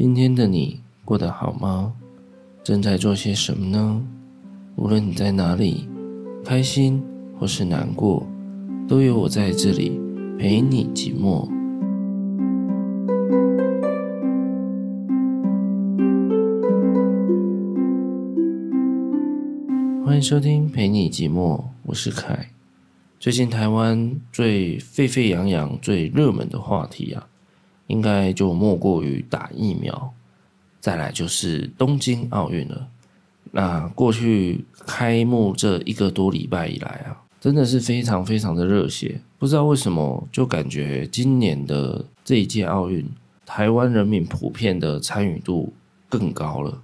[0.00, 1.92] 今天的你过得好吗？
[2.62, 4.06] 正在做些什么呢？
[4.76, 5.88] 无论你在哪里，
[6.44, 7.02] 开心
[7.36, 8.24] 或是难过，
[8.86, 10.00] 都有我在这里
[10.38, 11.48] 陪你寂寞。
[20.04, 22.50] 欢迎收听陪你寂寞，我是凯。
[23.18, 27.27] 最近台湾最沸沸扬扬、最热门的话题啊。
[27.88, 30.14] 应该就莫过于打疫苗，
[30.80, 32.88] 再来就是东京奥运了。
[33.50, 39.20] 那过去开幕这一个多礼拜以来啊，真的是非常非常的热血。
[39.38, 43.08] 不知道为什么，就感觉今年的这一届奥运，
[43.46, 45.72] 台湾人民普遍的参与度
[46.08, 46.82] 更高了。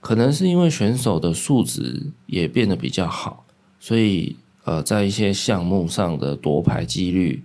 [0.00, 3.44] 可能是因为选手的素质也变得比较好，
[3.78, 4.34] 所以
[4.64, 7.42] 呃，在一些项目上的夺牌几率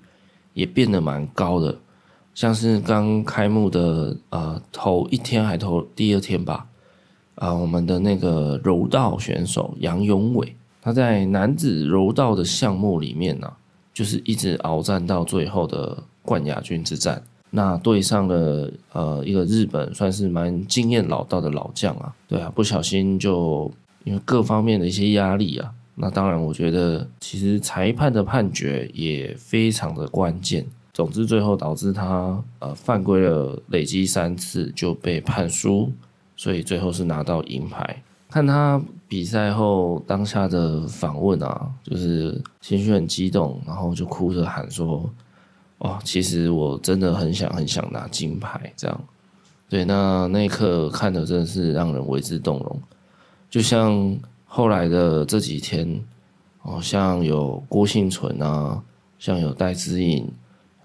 [0.53, 1.77] 也变得蛮高的。
[2.35, 6.67] 像是刚开幕的呃头一天还头第二天吧，
[7.35, 13.51] 啊、我们的那个柔道选手杨永伟，他在男子柔道的项目里面呢、
[13.93, 23.71] 就是一直鏖战到最后的冠亚军之战，那对上了呃一个日本算是蛮经验老道的老将啊，对啊，不小心就
[24.03, 30.65] 因为各方面的一些压力啊，那当然我觉得其实裁判的判决也非常的关键。
[30.95, 35.91] 总之，最后导致他呃犯规了，累积三次就被判输，
[36.37, 38.01] 所以最后是拿到银牌。
[38.29, 45.09] 看他比赛后当下的访问啊，就是情绪很激动，然后就哭着喊说
[45.79, 49.01] ：“哦，其实我真的很想很想拿金牌。”这样，
[49.67, 52.81] 对，那那一刻看的真的是让人为之动容。
[53.49, 56.01] 就像后来的这几天，
[56.61, 58.81] 哦，像有郭婞淳啊，
[59.19, 60.25] 像有戴资颖。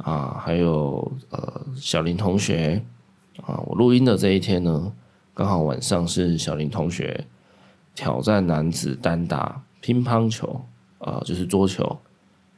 [0.02, 2.82] 啊，还有呃，小林同学
[3.42, 4.92] 啊，我录音的这一天呢，
[5.34, 7.26] 刚好晚上是小林同学
[7.94, 10.64] 挑战男子单打乒乓球
[10.98, 11.98] 啊，就是桌球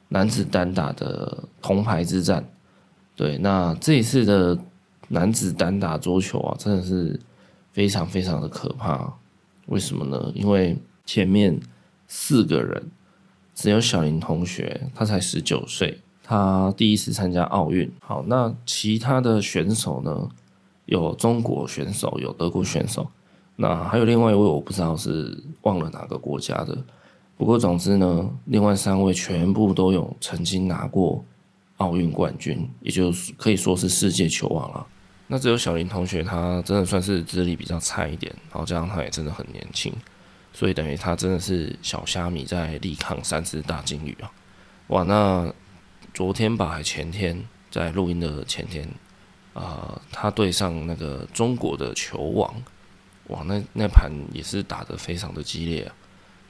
[0.09, 2.45] 男子单打的铜牌之战。
[3.17, 4.59] 对，那这一次的
[5.09, 7.19] 男子单打桌球啊，真的是
[7.73, 9.13] 非常非常的可怕。
[9.67, 10.31] 为什么呢？
[10.35, 11.59] 因为前面
[12.07, 12.91] 四个人
[13.55, 16.01] 只有小林同学，他才十九岁。
[16.33, 20.31] 他第一次参加奥运，好，那其他的选手呢？
[20.87, 23.07] 有中国选手，有德国选手，
[23.57, 26.77] 那还有另外一位我不知道是忘了哪个国家的。
[27.37, 31.23] 不过总之呢，另外三位全部都有曾经拿过
[31.77, 34.87] 奥运冠军，也就是可以说是世界球王了。
[35.27, 39.93] 那只有小林同学，他真的算是资历比较菜一点，然后加上他也真的很年轻，
[40.55, 44.31] 所以等于他真的是小虾米在力抗三只大鲸鱼啊！
[44.89, 45.53] 哇，那。
[46.15, 48.87] 昨天吧，还前天，在录音的前天，
[49.55, 52.55] 啊、他对上那个中国的球王，
[53.29, 55.95] 哇，那那盘也是打得非常的激烈啊。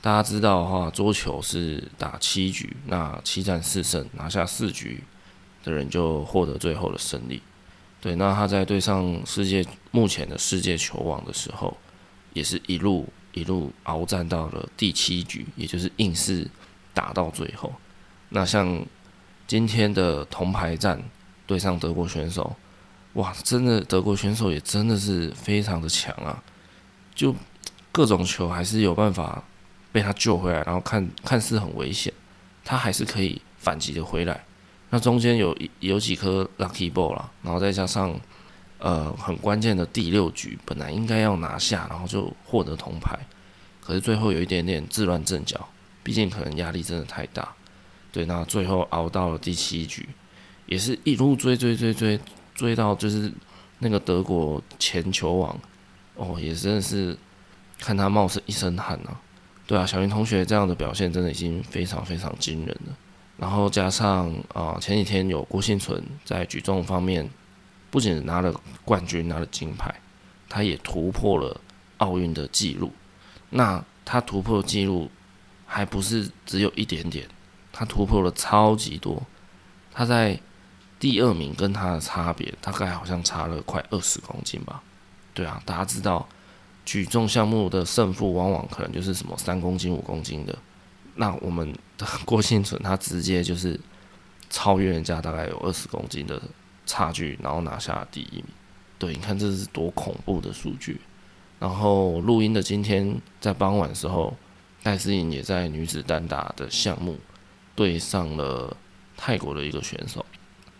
[0.00, 5.00] 大家知道的话，桌球是打七局，那七战四胜，拿下四局
[5.62, 7.40] 的人就获得最后的胜利。
[8.00, 11.76] 对，那他在对上世界目前的世界球王的时候，
[12.32, 16.50] 也是一路一路鏖战到了第七局，也就是硬是
[16.92, 17.72] 打到最后。
[18.28, 18.84] 那像。
[19.46, 21.02] 今天的铜牌战
[21.46, 22.56] 对上德国选手，
[23.14, 26.42] 哇，真的德国选手也真的是非常的强啊！
[27.14, 27.34] 就
[27.90, 29.42] 各种球还是有办法
[29.92, 32.10] 被他救回来，然后看看似很危险，
[32.64, 34.42] 他还是可以反击的回来。
[34.88, 38.18] 那中间有有几颗 lucky ball 啦，然后再加上
[38.78, 43.18] 呃很关键的第六局，本来应该要拿下，然后就获得铜牌，
[43.82, 45.68] 可是最后有一点点自乱阵脚，
[46.02, 47.54] 毕竟可能压力真的太大。
[48.12, 50.06] 对，那最后熬到了第七局，
[50.66, 52.20] 也是一路追追追追
[52.54, 53.32] 追到就是
[53.78, 55.58] 那个德国前球王，
[56.14, 57.16] 哦，也真的是
[57.80, 59.16] 看他冒一身汗呐。
[59.66, 62.96] 对啊，小林同学这样的表现真的已经非常非常惊人了。
[63.38, 67.28] 然后加上啊、前几天有郭婞淳在举重方面
[67.90, 69.92] 不仅拿了冠军，拿了金牌，
[70.48, 71.58] 他也突破了
[71.96, 72.92] 奥运的纪录。
[73.48, 75.10] 那他突破的纪录
[75.66, 77.26] 还不是只有一点点。
[77.72, 79.22] 他突破了超级多，
[79.92, 80.38] 他在
[81.00, 84.82] 第二名跟他的差别大概好像差了快二十公斤吧？
[85.34, 86.28] 对啊，大家知道
[86.84, 90.56] 举重项目的胜负往往可能就是什么三公斤、五公斤的，
[91.14, 93.80] 那我们的 郭婞淳他直接就是
[94.50, 96.40] 超越人家大概有二十公斤的
[96.84, 98.44] 差距，然后拿下第一名。
[98.98, 101.00] 对，你看这是多恐怖的数据。
[101.58, 104.36] 然后录音的今天在傍晚的时候，
[104.82, 107.16] 戴思颖也在女子单打的项目。
[107.74, 108.76] 对上了
[109.16, 110.24] 泰国的一个选手，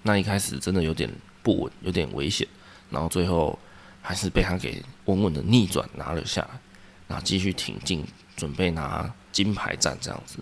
[0.02, 1.10] 那一开始真的有点
[1.42, 2.46] 不稳，有点危险，
[2.90, 3.58] 然后最后
[4.00, 6.60] 还是被他给稳稳的逆转拿了下来，
[7.08, 8.04] 然后继续挺进，
[8.36, 10.38] 准备拿金牌战这样子。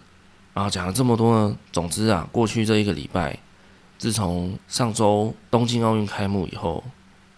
[0.53, 3.39] 然后讲了这么多呢，总之啊，过去这一个礼拜，
[3.99, 6.83] 自从上周东京奥运开幕以后，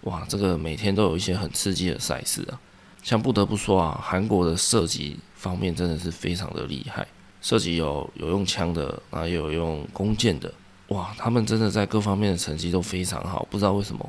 [0.02, 2.58] 哇，这个每天都有一些很刺激的赛事啊。
[3.02, 7.06] 像不得不说啊，韩国的射击方面真的是非常的厉害，
[7.42, 10.54] 涉及有有用枪的，啊，也有用弓箭的，
[10.88, 13.46] 哇，他们真的在各方面的成绩都非常好。
[13.50, 14.08] 不知道为什么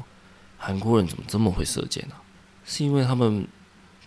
[0.58, 2.16] 韩国人怎么这么会射箭呢？
[2.64, 3.46] 是因为他们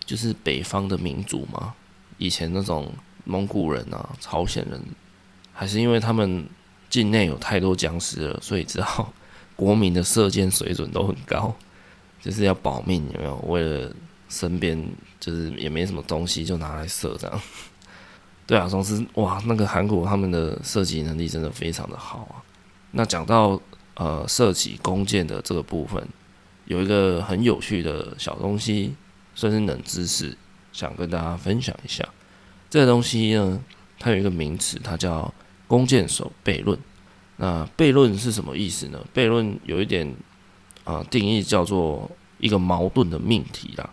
[0.05, 1.75] 就是北方的民族吗？
[2.19, 2.91] 以前那种
[3.25, 4.81] 蒙古人啊、朝鲜人，
[5.53, 6.47] 还是因为他们
[6.89, 9.13] 境内有太多僵尸了，所以知道
[9.57, 11.53] 国民的射箭水准都很高，
[12.23, 13.37] 就是要保命，有没有？
[13.49, 13.93] 为了
[14.29, 14.83] 身边
[15.19, 17.41] 就是也没什么东西，就拿来射这样。
[18.47, 22.39] 对啊，总之哇，那个韩国他们的射击能力真的非常的好啊。
[22.93, 23.61] 那讲到
[23.95, 26.07] 呃射击弓箭的这个部分，
[26.67, 28.95] 有一个很有趣的小东西，
[29.35, 30.37] 算是冷知识，
[30.73, 32.09] 想跟大家分享一下。
[32.71, 33.61] 这个东西呢，
[33.99, 35.33] 它有一个名词，它叫
[35.67, 36.79] 弓箭手悖论。
[37.37, 39.05] 那悖论是什么意思呢？
[39.13, 40.15] 悖论有一点
[40.85, 42.09] 啊、定义叫做
[42.39, 43.91] 一个矛盾的命题啦。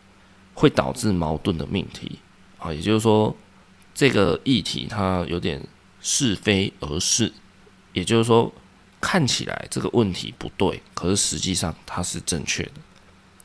[0.56, 2.20] 会导致矛盾的命题
[2.60, 3.36] 啊，也就是说，
[3.94, 5.62] 这个议题它有点
[6.02, 7.32] 是非而是，
[7.94, 8.52] 也就是说，
[9.00, 12.72] 看起来这个问题不对，可是实际上它是正确的。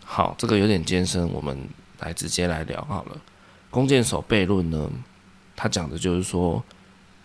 [0.04, 1.68] 好，这个有点艰深，我们
[2.00, 3.20] 来直接来聊好了。
[3.70, 4.90] 弓箭手悖论呢，
[5.54, 6.64] 它讲的就是说，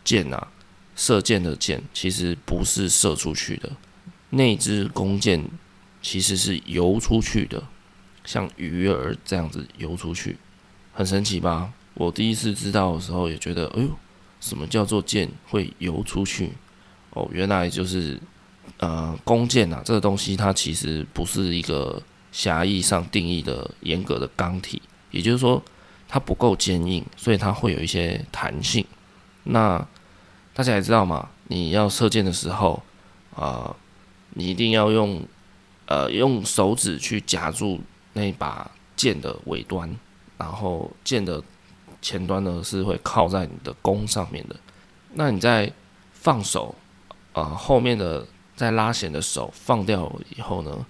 [0.03, 0.47] 箭啊，
[0.95, 3.71] 射箭的箭其实不是射出去的，
[4.31, 5.43] 那支弓箭
[6.01, 7.63] 其实是游出去的。
[8.25, 10.37] 像鱼儿这样子游出去，
[10.93, 11.71] 很神奇吧？
[11.95, 13.89] 我第一次知道的时候也觉得，哎呦，
[14.39, 16.51] 什么叫做箭会游出去？
[17.11, 18.19] 哦，原来就是
[18.77, 22.01] 呃，弓箭啊，这个东西它其实不是一个
[22.31, 24.81] 狭义上定义的严格的钢体，
[25.11, 25.61] 也就是说
[26.07, 28.85] 它不够坚硬，所以它会有一些弹性。
[29.43, 29.85] 那
[30.53, 32.81] 大家也知道嘛，你要射箭的时候
[33.35, 33.75] 啊，呃，
[34.31, 35.21] 你一定要用
[35.85, 37.81] 呃用手指去夹住。
[38.15, 39.89] 那把箭的尾端，
[40.37, 41.43] 然后箭的
[42.03, 44.55] 前端呢是会靠在你的弓上面的。
[45.13, 45.71] 那你在
[46.11, 46.75] 放手，
[47.31, 50.85] 啊、呃，后面的在拉弦的手放掉以后呢，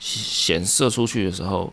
[0.00, 1.72] 弦射出去的时候，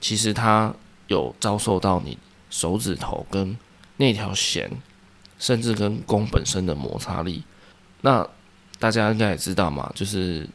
[0.00, 0.72] 其实它
[1.08, 2.16] 有遭受到你
[2.50, 3.56] 手指头跟
[3.96, 4.70] 那条弦，
[5.38, 7.42] 甚至跟弓本身的摩擦力。
[8.02, 8.26] 那
[8.78, 10.48] 大家应该也知道嘛，就是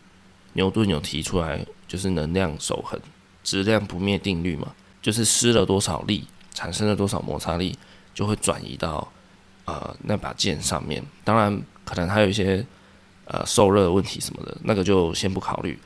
[0.53, 2.99] 牛顿有提出来，就是能量守恒。
[3.43, 4.73] 质量不灭定律嘛，
[5.03, 7.77] 就是施了多少力，产生了多少摩擦力，
[8.15, 9.07] 就会转移到
[9.65, 11.03] 呃那把剑上面。
[11.23, 12.65] 当然，可能还有一些
[13.25, 15.77] 呃受热的问题什么的，那个就先不考虑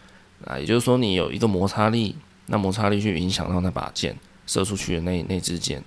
[0.45, 0.57] 啊。
[0.57, 5.83] 也就是说，你有一个摩擦力，那摩擦力去影响到那把剑射出去的那那支箭，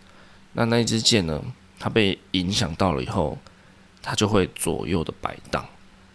[0.53, 1.43] 那那支箭呢，
[1.79, 3.39] 它被影响到了以后，
[4.03, 5.65] 它就会左右的摆荡。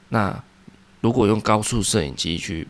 [0.10, 0.44] 那
[1.02, 2.68] 如果用高速摄影机去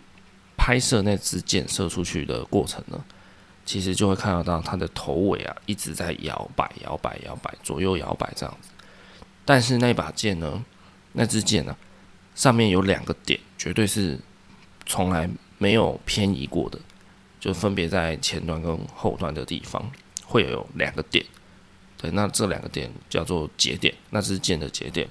[0.58, 3.04] 拍摄那支箭射出去的过程呢，
[3.68, 8.70] 其实就会看得到它的头尾啊一直在摇摆、摇摆、摇摆，左右摇摆这样子。
[9.44, 10.64] 但是那把剑呢，
[11.12, 11.76] 那支箭呢，
[12.34, 14.18] 上面有两个点，绝对是
[14.86, 16.80] 从来没有偏移过的，
[17.42, 19.92] 就分别在前端跟后端的地方
[20.26, 21.26] 会有两个点。
[21.98, 25.08] 对，那这两个点叫做节点，那支箭的节点。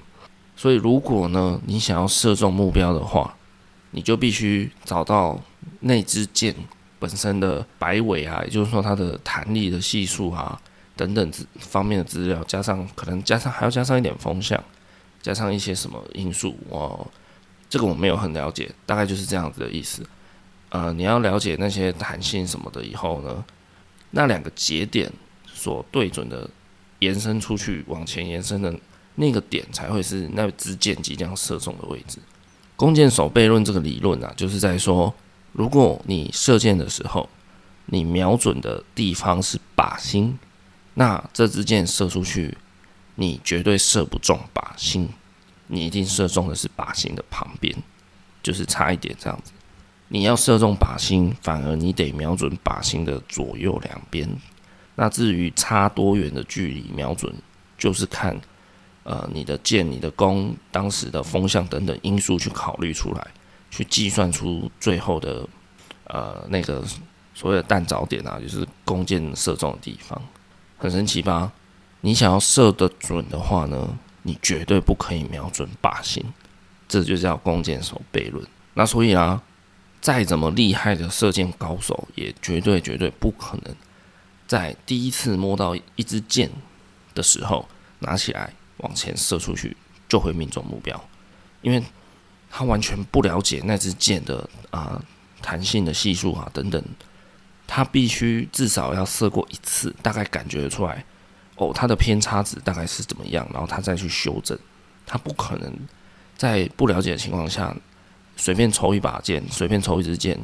[0.57, 3.37] 所以如果呢，你想要射中目标的话，
[3.91, 5.39] 你就必须找到
[5.81, 6.55] 那支箭
[6.99, 10.61] 本身的摆尾啊，也就是说它的弹力的系数啊
[10.97, 14.63] 等等方面的资料，加上可能加上还要加上一点风向，
[15.21, 17.07] 加上一些什么因素哦，
[17.69, 20.03] 这个我没有很了解，大概就是这样子的意思。
[20.71, 23.45] 呃，你要了解那些弹性什么的以后呢，
[24.11, 25.13] 那两个节点
[25.47, 26.49] 所对准的
[26.99, 28.75] 延伸出去往前延伸的
[29.15, 32.19] 那个点，才会是那支箭即将射中的位置。
[32.75, 35.15] 弓箭手悖论这个理论啊，就是在说，
[35.57, 37.27] 如果你射箭的时候，
[37.87, 40.39] 你瞄准的地方是靶心，
[40.93, 42.59] 那这支箭射出去，
[43.15, 45.09] 你绝对射不中靶心，
[45.69, 47.75] 你一定射中的是靶心的旁边，
[48.43, 49.53] 就是差一点这样子。
[50.09, 54.29] 你要射中靶心，反而你得瞄准靶心的左右两边。
[54.95, 57.35] 那至于差多远的距离瞄准，
[57.79, 58.39] 就是看。
[59.09, 63.25] 呃，你的箭、你的弓，当时的风向等等因素去考虑出来，
[63.77, 65.47] 去计算出最后的
[66.05, 66.83] 呃那个
[67.35, 70.19] 所谓的弹着点啊，就是弓箭射中的地方，
[70.79, 71.53] 很神奇吧？
[72.01, 76.25] 你想要射得准的话呢，你绝对不可以瞄准靶心，
[76.89, 78.43] 这就叫弓箭手悖论。
[78.73, 79.43] 那所以啊，
[80.01, 83.77] 再怎么厉害的射箭高手，也绝对绝对不可能
[84.47, 86.51] 在第一次摸到一支箭
[87.15, 87.69] 的时候，
[87.99, 89.77] 拿起来往前射出去
[90.09, 90.99] 就会命中目标，
[91.61, 91.83] 因为
[92.57, 94.99] 他完全不了解那支箭的啊
[95.43, 96.83] 弹性的系数啊等等，
[97.67, 101.05] 他必须至少要射过一次，大概感觉得出来
[101.57, 104.59] 哦，它的偏差值大概是怎么样，然后他再去修正，
[105.05, 105.71] 他不可能
[106.35, 107.77] 在不了解的情况下。
[108.39, 110.39] 随便抽一把箭，随便抽一支箭，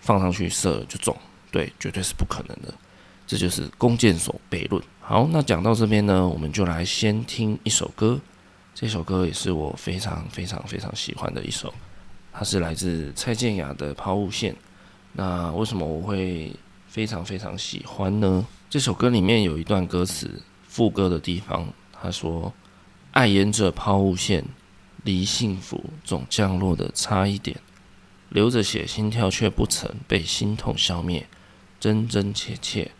[0.00, 1.16] 放上去射就中，
[1.52, 2.74] 对，绝对是不可能的。
[3.28, 4.82] 这就是弓箭手悖论。
[5.00, 8.20] 好，那讲到这边呢，我们就来先听一首歌。
[8.74, 11.72] 这首歌也是我非常非常非常喜欢的一首，
[12.32, 14.52] 它是来自蔡健雅的《抛物线》。
[15.12, 16.52] 那为什么我会
[16.88, 18.44] 非常非常喜欢呢？
[18.68, 22.52] 这首歌里面有一段歌词，副歌的地方，他说
[23.12, 24.44] ：“爱沿着抛物线。”
[25.04, 27.60] 离幸福总降落的差一点，
[28.30, 31.26] 流着血，心跳却不曾被心痛消灭，
[31.78, 32.90] 真真切切。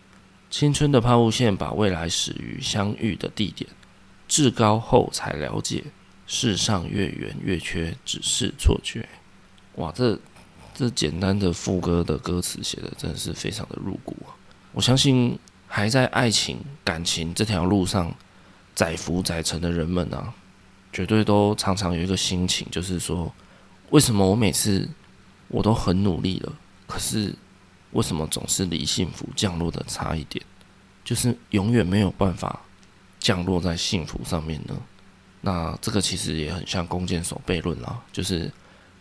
[0.51, 3.71] 青春的抛物线把未来始于相遇的地点，
[4.35, 5.85] 至高后才了解，
[6.27, 9.09] 世上越圆越缺，只是错觉。
[9.77, 10.19] 哇，这
[10.75, 14.35] 这简单的副歌的歌词写的真的是非常的入骨啊！
[14.73, 15.39] 我相信
[15.69, 18.13] 还在爱情感情这条路上
[18.75, 20.35] 载浮载沉的人们啊。
[20.93, 23.33] 绝对都常常有一个心情，就是说，
[23.91, 24.89] 为什么我每次
[25.47, 26.53] 我都很努力了，
[26.89, 27.33] 可是
[27.93, 30.45] 为什么总是离幸福降落的差一点，
[31.05, 32.61] 就是永远没有办法
[33.25, 34.77] 降落在幸福上面呢？
[35.41, 38.53] 那这个其实也很像弓箭手悖论啦，就是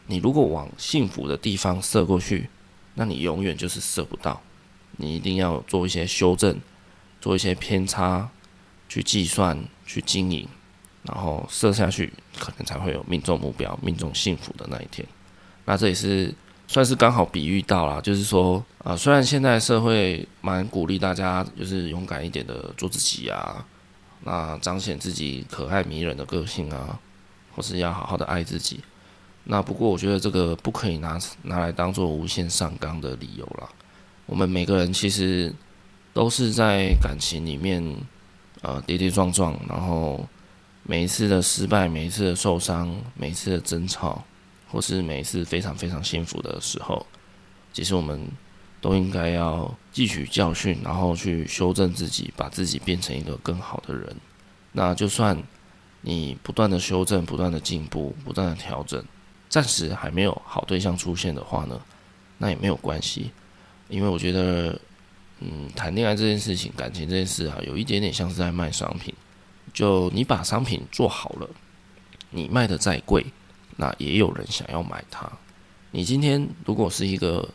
[0.08, 2.50] 你如果往幸福的地方射过去，
[2.94, 4.42] 那你永远就是射不到，
[4.96, 6.58] 你一定要做一些修正，
[7.20, 8.30] 做一些偏差，
[8.88, 10.48] 去计算，去经营。
[11.04, 15.06] 然后射下去，可能才会有命中目标、命中幸福的那一天。
[15.66, 16.34] 那这也是
[16.66, 23.66] 算是刚好比喻到啦，就是说啊、虽然现在社会蛮鼓励大家就是勇敢一点的做自己啊，
[24.24, 27.00] 那彰显自己可爱迷人的个性啊，
[27.56, 28.82] 或是要好好的爱自己。
[29.44, 33.70] 那不过我觉得这个不可以拿拿来当做无限上纲的理由啦。
[34.26, 35.54] 我们每个人其实
[36.14, 37.84] 都是在感情里面
[38.62, 40.28] 呃跌跌撞撞，然后。
[40.86, 44.22] 每一次的失败，每一次的受伤，每一次的争吵，
[44.68, 47.06] 或是每一次非常非常幸福的时候，
[47.72, 48.28] 其实我们
[48.84, 54.14] 都应该要汲取教训，然后去修正自己，把自己变成一个更好的人。
[54.74, 55.42] 那就算
[56.02, 59.02] 你不断的修正、不断的进步、不断的调整，
[59.48, 61.80] 暂时还没有好对象出现的话呢，
[62.38, 63.32] 那也没有关系，
[63.88, 64.78] 因为我觉得，
[65.40, 69.14] 嗯，谈恋爱这件事情、感情这件事啊，有一点点像是在卖商品。
[69.74, 71.50] 就你把商品做好了，
[72.32, 73.26] 你卖的再贵，
[73.78, 75.32] 那也有人想要买它。
[75.92, 77.48] 你今天如果是一个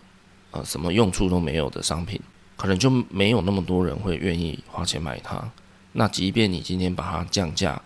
[0.50, 2.20] 呃什么用处都没有的商品，
[2.56, 5.50] 可能就没有那么多人会愿意花钱买它。
[5.92, 7.80] 那即便你今天把它降价，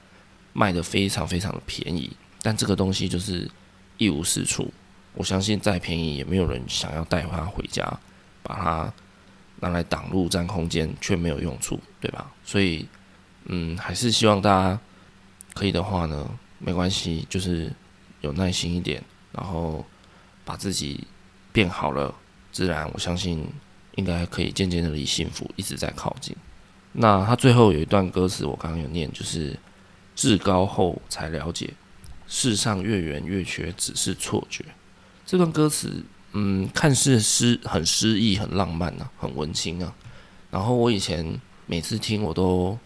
[0.53, 2.11] 卖得非常非常的便宜，
[2.43, 3.51] 但这个东西就是
[3.99, 4.73] 一无是处。
[5.15, 7.83] 我相信再便宜也没有人想要带它回家，
[8.43, 8.93] 把它
[9.61, 12.31] 拿来挡路占空间却没有用处，对吧？
[12.45, 12.87] 所以。
[13.47, 14.79] 嗯，还是希望大家
[15.53, 17.73] 可以的话呢，没关系，就是
[18.21, 19.03] 有耐心一点，
[19.33, 19.85] 然后
[20.45, 21.05] 把自己
[21.53, 22.15] 变好了，
[22.53, 23.45] 自然我相信
[23.97, 26.37] 应该可以渐渐的离幸福一直在靠近。
[26.93, 29.59] 那他最后有一段歌词，我刚刚有念，就是
[30.15, 31.71] 至高后才了解，
[32.29, 34.65] 世上越圆越缺，只是错觉。
[35.27, 39.93] 这段歌词，嗯，看似诗很诗意、很浪漫啊，很文青啊。
[40.51, 42.79] 然后我以前每次听我都。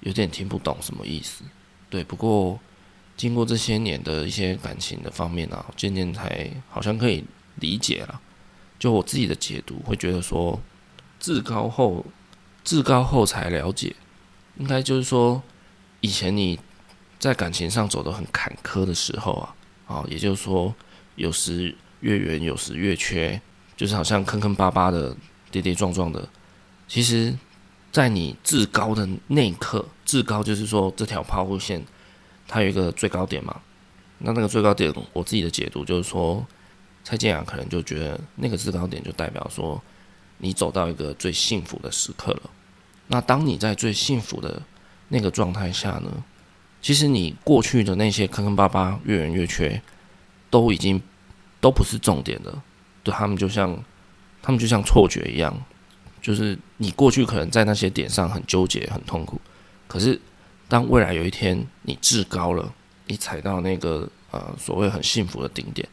[0.00, 1.42] 有点听不懂什么意思，
[1.90, 2.04] 对。
[2.04, 2.60] 不过
[3.16, 7.24] 经过这些年的一些感情的方面啊，渐渐才好像可以
[7.56, 8.20] 理解了。
[8.78, 10.60] 就我自己的解读，会觉得说，
[11.18, 12.04] 至高后，
[12.64, 13.94] 至高后才了解，
[14.58, 15.42] 应该就是说，
[16.00, 16.58] 以前你
[17.18, 19.54] 在感情上走得很坎坷的时候啊，
[19.86, 20.74] 啊，也就是说，
[21.16, 23.40] 有时越圆，有时越缺，
[23.76, 25.16] 就是好像坑坑巴巴的、
[25.50, 26.28] 跌跌撞撞的，
[26.88, 27.36] 其实。
[27.92, 31.82] 在你至高的那一刻，至高就是说这条抛物线，
[32.46, 33.58] 它有一个最高点嘛。
[34.18, 36.46] 那那个最高点，我自己的解读就是说，
[37.06, 39.80] 蔡健雅可能就觉得那个制高点就代表说，
[40.38, 42.50] 你走到一个最幸福的时刻了。
[43.06, 44.60] 那当你在最幸福的
[45.06, 46.10] 那个状态下呢，
[46.82, 49.80] 其实你过去的那些坑坑巴巴、越圆越缺，
[50.50, 51.00] 都已经
[51.60, 52.60] 都不是重点了。
[53.04, 53.80] 对，他们就像
[54.42, 55.56] 他们就像错觉一样。
[56.20, 59.40] 就是你过去可能在那些点上很纠结、很痛苦，
[59.86, 60.20] 可是
[60.66, 62.74] 当未来有一天你至高了，
[63.06, 65.88] 你踩到那个呃所谓很幸福的顶点，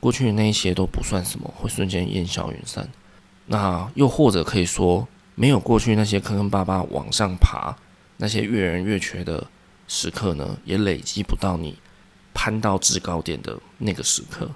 [0.00, 2.88] 过去的那一些都不算什么，会瞬间烟消云散。
[3.46, 7.76] 那又或者可以说，没有过去那些坑坑巴巴往上爬，
[8.16, 9.46] 那些越人越缺的
[9.86, 11.76] 时刻呢，也累积不到你
[12.32, 14.50] 攀到制高点的那个时刻。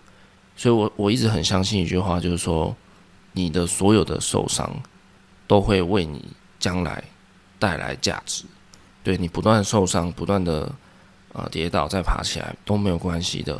[0.56, 2.74] 所以我我一直很相信一句话，就是说，
[3.32, 4.80] 你的所有的受伤
[5.46, 6.24] 都会为你
[6.58, 7.02] 将来
[7.58, 8.44] 带来价值。
[9.02, 10.72] 对，你不断受伤，不断的
[11.32, 13.58] 呃跌倒再爬起来都没有关系的。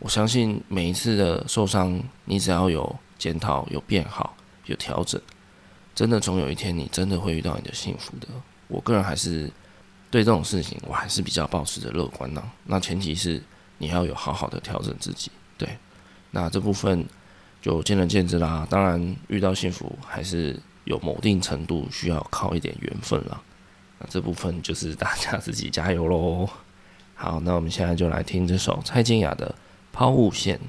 [0.00, 4.36] 我相信每一次的受伤，你只要有检讨、有变好、
[4.66, 5.20] 有调整，
[5.94, 8.28] 真的总有一天你真的会遇到你的幸福的。
[8.68, 9.50] 我个人还是
[10.08, 12.42] 对这种事情，我还是比较抱持着乐观的。
[12.64, 13.42] 那前提是
[13.78, 15.32] 你要有好好的调整自己。
[15.56, 15.68] 对，
[16.30, 17.04] 那这部分
[17.60, 18.64] 就见仁见智啦。
[18.70, 23.40] 当然，遇到幸福还是有某定程度需要靠一点缘分啦。
[23.98, 26.48] 那这部分就是大家自己加油喽。
[27.16, 29.52] 好，那我们现在就来听这首蔡健雅的。
[29.98, 30.60] 抛物线。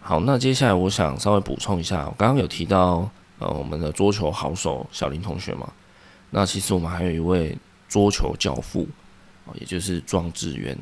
[0.00, 3.06] 好，那接下来我想稍微补充一下，我刚刚有提到
[3.38, 5.70] 呃我们的桌球好手小林同学嘛，
[6.30, 7.54] 那其实我们还有一位
[7.90, 8.88] 桌球教父，
[9.60, 10.74] 也就是庄智渊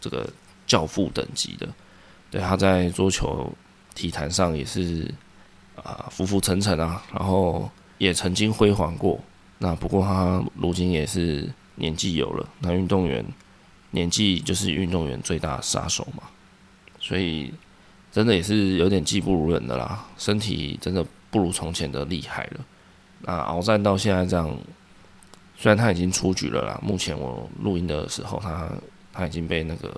[0.00, 0.24] 这个
[0.68, 1.68] 教父等级的，
[2.30, 3.52] 对，他在桌球
[3.96, 5.12] 体坛上也是
[5.74, 9.18] 啊浮浮沉沉啊，然后也曾经辉煌过，
[9.58, 13.24] 那不过他如今也是年纪有了，那运动员
[13.90, 16.22] 年纪就是运动员最大的杀手嘛。
[17.06, 17.52] 所以，
[18.10, 22.60] 真的也是有点技不如人的啦，身体真的不如从前的厉害了。
[23.20, 24.58] 那鏖战到现在这样，
[25.58, 28.70] 虽然他已经出局了啦，目前我录音的时候，他
[29.12, 29.94] 他已经被那个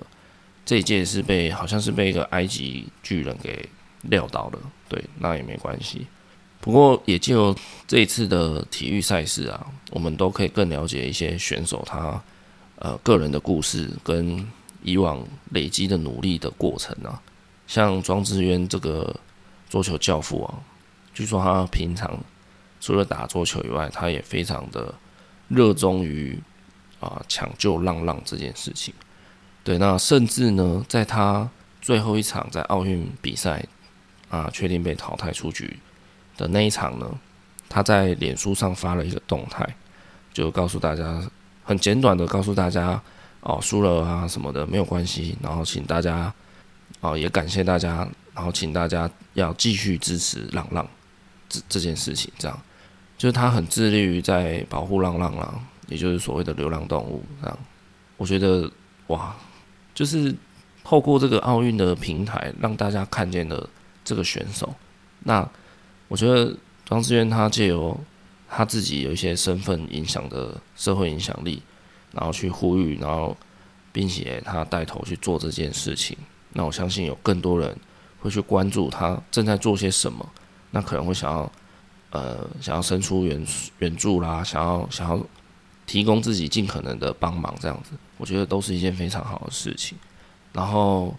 [0.65, 3.69] 这一届是被好像是被一个埃及巨人给
[4.01, 4.59] 撂倒了。
[4.89, 6.05] 对，那也没关系。
[6.59, 7.55] 不过也借由
[7.87, 12.21] 这一次的体育赛事啊，我们都可以更了解一些选手他
[12.79, 14.45] 呃个人的故事跟。
[14.87, 17.21] 以往累积的努力的过程啊，
[17.67, 19.13] 像庄智渊这个
[19.69, 20.53] 桌球教父啊，
[21.13, 22.17] 据说他平常
[22.79, 24.95] 除了打桌球以外，他也非常的
[25.49, 26.41] 热衷于
[27.01, 28.93] 啊抢救浪浪这件事情。
[29.61, 31.49] 对，那甚至呢，在他
[31.81, 33.61] 最后一场在奥运比赛
[34.29, 35.77] 啊确定被淘汰出局
[36.37, 37.19] 的那一场呢，
[37.67, 39.67] 他在脸书上发了一个动态，
[40.31, 41.29] 就告诉大家，
[41.65, 43.03] 很简短的告诉大家。
[43.47, 46.33] 哦，输了啊什么的没有关系，然后请大家，
[46.99, 50.85] 哦也感谢大家，然后请大家要继续支持浪浪
[51.47, 52.59] 这这件事情，这样
[53.17, 55.57] 就是他很致力于在保护浪浪啦，
[55.87, 57.57] 也就是所谓的流浪动物这样。
[58.17, 58.69] 我觉得
[59.07, 59.33] 哇，
[59.95, 60.35] 就是
[60.83, 63.69] 透过这个奥运的平台让大家看见了
[64.03, 64.75] 这个选手，
[65.23, 65.49] 那
[66.09, 67.97] 我觉得庄智渊他借由
[68.49, 71.61] 他自己有一些身份影响的社会影响力。
[72.17, 73.37] 然后去呼吁，然后
[73.91, 76.17] 并且他带头去做这件事情。
[76.53, 77.77] 那我相信有更多人
[78.19, 80.27] 会去关注他正在做些什么。
[80.71, 81.51] 那可能会想要
[82.09, 83.45] 呃想要伸出援
[83.77, 85.23] 援助啦，想要想要
[85.85, 87.91] 提供自己尽可能的帮忙这样子。
[88.17, 89.95] 我觉得都是一件非常好的事情。
[90.53, 91.15] 然后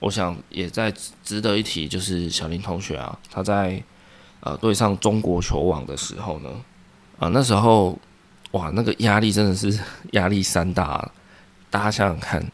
[0.00, 3.80] 我想也在值得一提，就是小林同学啊，他在
[4.40, 6.50] 呃对上中国球网的时候呢，
[7.20, 7.96] 啊、那时候。
[8.52, 9.78] 哇，那个压力真的是
[10.12, 11.10] 压力山大，
[11.70, 12.46] 大家想想看，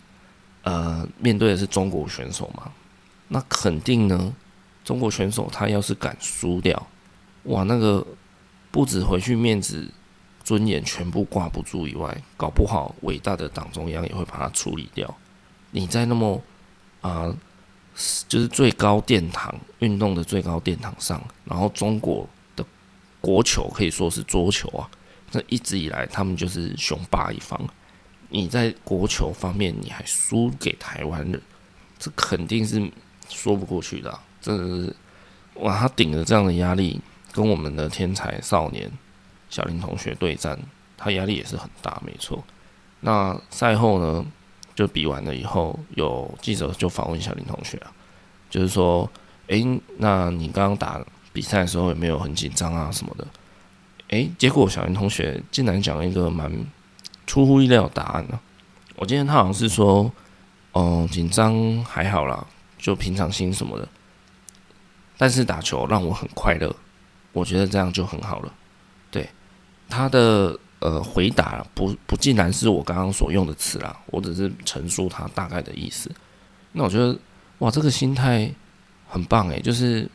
[0.62, 2.70] 呃，面对的是中国选手嘛，
[3.28, 4.34] 那肯定呢，
[4.84, 6.86] 中国选手他要是敢输掉，
[7.44, 8.06] 哇，那个
[8.70, 9.90] 不止回去面子、
[10.44, 15.12] 尊严全部挂不住以外，搞不好伟大的党中央也会把他处理掉。
[15.72, 16.40] 你在那么
[17.00, 17.32] 啊、
[18.28, 22.64] 就是最高殿堂运动的最高殿堂上，然后中国的
[23.20, 24.88] 国球可以说是桌球啊。
[25.30, 27.60] 这一直以来，他们就是雄霸一方。
[28.30, 31.40] 你在国球方面，你还输给台湾人，
[31.98, 32.90] 这肯定是
[33.28, 34.22] 说不过去的啊。
[34.40, 34.96] 真的是，
[35.54, 35.76] 哇！
[35.76, 37.00] 他顶着这样的压力，
[37.32, 38.90] 跟我们的天才少年
[39.50, 40.58] 小林同学对战，
[40.96, 42.44] 他压力也是很大，没错。
[43.00, 44.24] 那赛后呢，
[44.74, 47.92] 就比完了以后，有记者就访问小林同学啊，
[48.48, 49.10] 就是说，
[49.48, 53.26] 诶，那你刚刚打比赛的时候有没有很紧张啊什么的？
[54.08, 56.50] 诶，结果小林同学竟然讲了一个蛮
[57.26, 58.40] 出乎意料的答案、啊。
[58.96, 60.10] 我记得他好像是说，
[60.72, 62.46] 嗯，紧张还好啦，
[62.78, 63.86] 就平常心什么的。
[65.18, 66.74] 但是打球让我很快乐，
[67.32, 68.52] 我觉得这样就很好了。
[69.10, 69.28] 对，
[69.90, 76.10] 他的呃回答不不竟然是我刚刚所用的词啦，我只是陈述他大概的意思。
[76.72, 77.14] 那我觉得
[77.58, 78.50] 哇，这个心态
[79.06, 80.10] 很棒诶，就是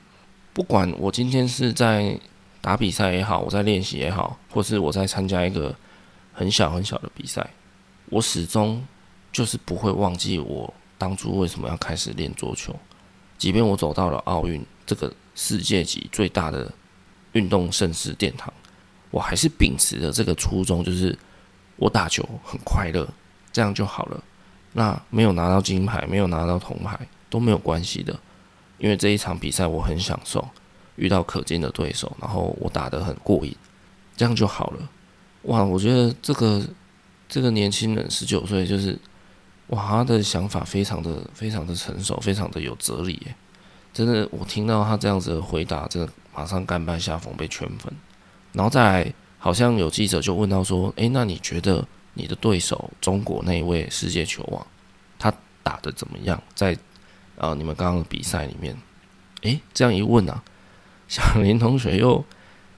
[0.52, 2.20] 不管我今天是在。
[2.64, 5.76] 打比赛也好，我在练习也好，或是我在参加一个
[6.32, 7.46] 很小很小的比赛，
[8.06, 8.82] 我始终
[9.34, 12.74] 就是不会忘记我当初为什么要开始练桌球。
[13.38, 16.72] 即便我走到了奥运这个世界级最大的
[17.34, 18.54] 运动盛事殿堂，
[19.12, 21.20] 我还是秉持着这个初衷，就是
[21.76, 23.06] 我打球很快乐，
[23.52, 24.24] 这样就好了。
[24.72, 26.98] 那没有拿到金牌，没有拿到铜牌
[27.30, 28.18] 都没有关系的，
[28.78, 30.48] 因为这一场比赛我很享受，
[30.96, 33.56] 遇到可敬的对手，然后我打得很过瘾，
[34.16, 34.90] 这样就好了。
[35.44, 36.62] 哇，我觉得这个
[37.28, 38.98] 这个年轻人十九岁，就是
[39.68, 43.36] 哇，他的想法非常的非常的成熟，非常的有哲理耶。
[43.94, 47.94] 真的，我听到他这样子的回答，真的马上甘拜下风，被圈粉。
[48.52, 54.68] 然后再来，好像有记者就问到说：“诶，那你觉得？”你的对手中国那一位世界球王，
[55.18, 56.40] 他打得怎么样？
[56.54, 56.78] 在
[57.38, 58.78] 呃你们刚刚的比赛里面，
[59.42, 60.44] 诶，这样一问啊，
[61.08, 62.24] 小林同学又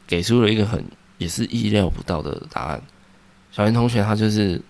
[0.08, 0.84] 给出了一个很
[1.18, 2.82] 也是意料不到的答案。
[3.52, 4.62] 小林同学他就是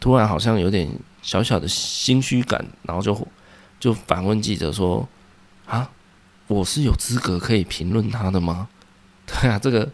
[0.00, 0.88] 突然好像有点
[1.20, 3.28] 小小的心虚感，然后就
[3.78, 5.08] 就反问记者说
[5.66, 5.90] ：“啊，
[6.46, 8.68] 我是有资格可以评论他的吗？”
[9.26, 9.88] 对啊，这个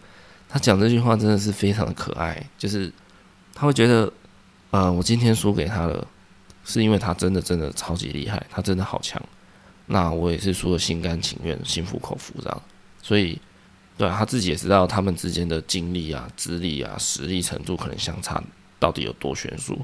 [0.49, 2.93] 他讲这句话真的是非常的可爱，就是。
[3.61, 4.13] 他会觉得，
[4.71, 6.07] 呃，我今天输给他了，
[6.65, 9.21] 是因为他真的真的超级厉害，他真的好强。
[9.87, 12.63] 那我也是输的心甘情愿、心服口服这样。
[13.09, 13.41] 所以，
[13.97, 18.43] 对啊，他自己也知道他们之间的经历啊、资历啊、实力程度可能相差
[18.79, 19.79] 到底有多悬殊，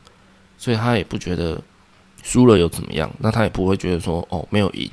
[0.58, 1.58] 所以他也不觉得
[2.22, 3.10] 输了又怎么样。
[3.20, 4.90] 那他也不会觉得说，哦，没有赢，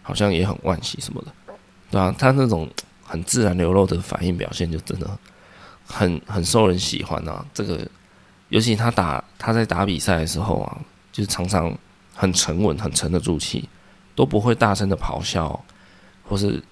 [0.00, 1.54] 好像也很惋惜什么的，
[1.90, 2.66] 对啊，他那种
[3.02, 5.18] 很自然流露的反应表现，就真的
[5.84, 7.44] 很很受人喜欢啊。
[7.52, 7.86] 这个。
[8.50, 10.78] 尤其他打他在打比赛的时候啊，
[11.10, 11.76] 就是常常
[12.14, 13.68] 很沉稳、很沉得住气，
[14.14, 15.64] 都不会大声的咆哮，
[16.22, 16.62] 或是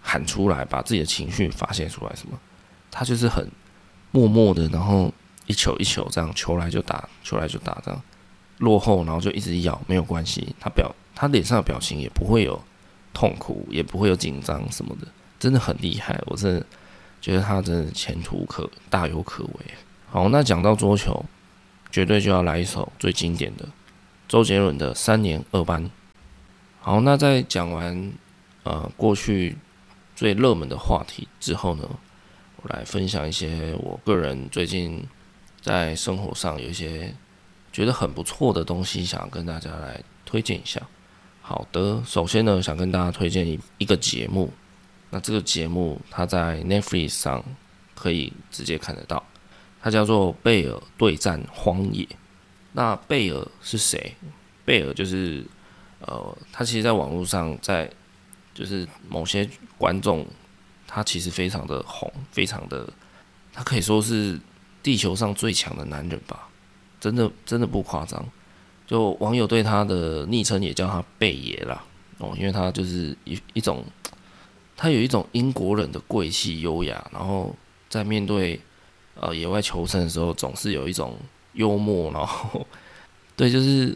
[0.00, 2.38] 喊出来把自己的情绪发泄出来什么。
[2.90, 3.48] 他就是很
[4.10, 5.12] 默默的，然后
[5.46, 8.02] 一球一球这样，球来就打，球来就打这样。
[8.58, 10.54] 落后然后就一直咬，没有关系。
[10.60, 12.62] 他表他脸上的表情也不会有
[13.14, 15.06] 痛苦，也不会有紧张什么的，
[15.38, 16.20] 真的很厉害。
[16.26, 16.66] 我真的
[17.20, 19.54] 觉得他真的前途可大有可为。
[20.10, 21.24] 好，那讲到桌球，
[21.90, 23.66] 绝对就要来一首最经典的
[24.28, 25.84] 周杰伦的《三年二班》。
[26.80, 28.12] 好，那在讲完
[28.64, 29.56] 呃过去
[30.20, 31.88] 最热门的话题之后呢，
[32.56, 35.02] 我来分享一些我个人最近
[35.62, 37.14] 在生活上有一些
[37.72, 40.78] 觉得很不错的东西，想跟大家来推荐一下。
[41.40, 44.52] 好的，首先呢，想跟大家推荐一一个节目，
[45.08, 47.42] 那这个节目它在 Netflix 上
[47.94, 49.24] 可以直接看得到。
[49.80, 52.06] 它叫做贝尔对战荒野。
[52.72, 54.14] 那贝尔是谁？
[54.66, 55.42] 贝尔就是
[56.00, 57.90] 呃，他其实在网络上，在
[58.54, 60.26] 就是某些观众，
[60.86, 62.88] 他其实非常的红，非常的，
[63.52, 64.38] 他可以说是
[64.82, 66.48] 地球上最强的男人吧，
[67.00, 68.24] 真的真的不夸张。
[68.86, 71.84] 就网友对他的昵称也叫他贝爷啦，
[72.18, 73.84] 哦，因为他就是一一种，
[74.76, 77.54] 他有一种英国人的贵气优雅，然后
[77.88, 78.60] 在面对。
[79.16, 81.14] 呃，野外求生的时候，总是有一种
[81.52, 82.66] 幽默，然后
[83.36, 83.94] 对，就是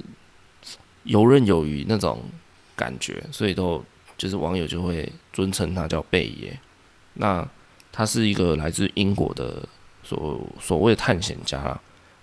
[1.04, 2.20] 游刃有余那种
[2.76, 3.82] 感觉，所以都
[4.24, 6.58] 就是网友就会尊称他叫贝爷。
[7.12, 7.46] 那
[7.92, 9.68] 他是一个来自英国的
[10.02, 11.78] 所所谓探险家，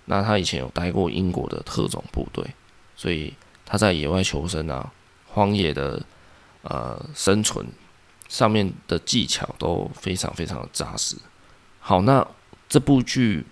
[0.06, 2.44] 那他以前有待过英国的特种部队，
[2.96, 3.32] 所以
[3.64, 4.92] 他在野外求生啊，
[5.28, 6.04] 荒野的
[6.62, 7.64] 呃生存
[8.28, 11.14] 上面的技巧都非常非常的扎实。
[11.78, 12.26] 好，那。
[12.68, 13.44] 这部剧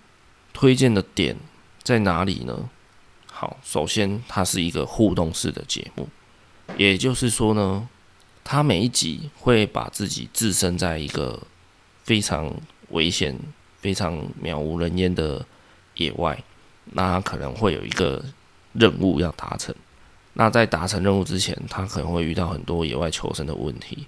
[0.51, 1.37] 推荐的点
[1.83, 2.71] 在哪里呢？
[3.31, 6.09] 好，首先它是一个互动式的节目，
[6.75, 7.87] 也就是说呢，
[8.51, 11.41] 他每一集会把自己置身在一个
[12.03, 12.53] 非常
[12.89, 13.39] 危险、
[13.79, 15.45] 非常渺无人烟的
[15.95, 16.37] 野外，
[16.83, 18.21] 那他可能会有一个
[18.73, 19.73] 任务要达成。
[20.33, 24.05] 那在达成任务之前，他可能会遇到很多野外求生的问题，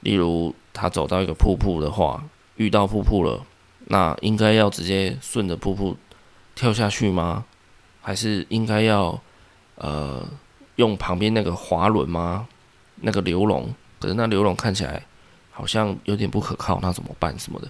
[0.00, 2.24] 例如他走到一个瀑布的话，
[2.56, 3.44] 遇到瀑布了。
[3.88, 5.98] 那应该要直接顺着瀑布
[6.54, 7.44] 跳下去吗？
[8.00, 9.20] 还是应该要
[9.74, 10.26] 呃
[10.76, 12.48] 用旁边那个滑轮吗？
[13.04, 15.00] 那个流龙，可是那刘龙看起来
[15.52, 17.68] 好像有点不可靠，那怎么办什么的？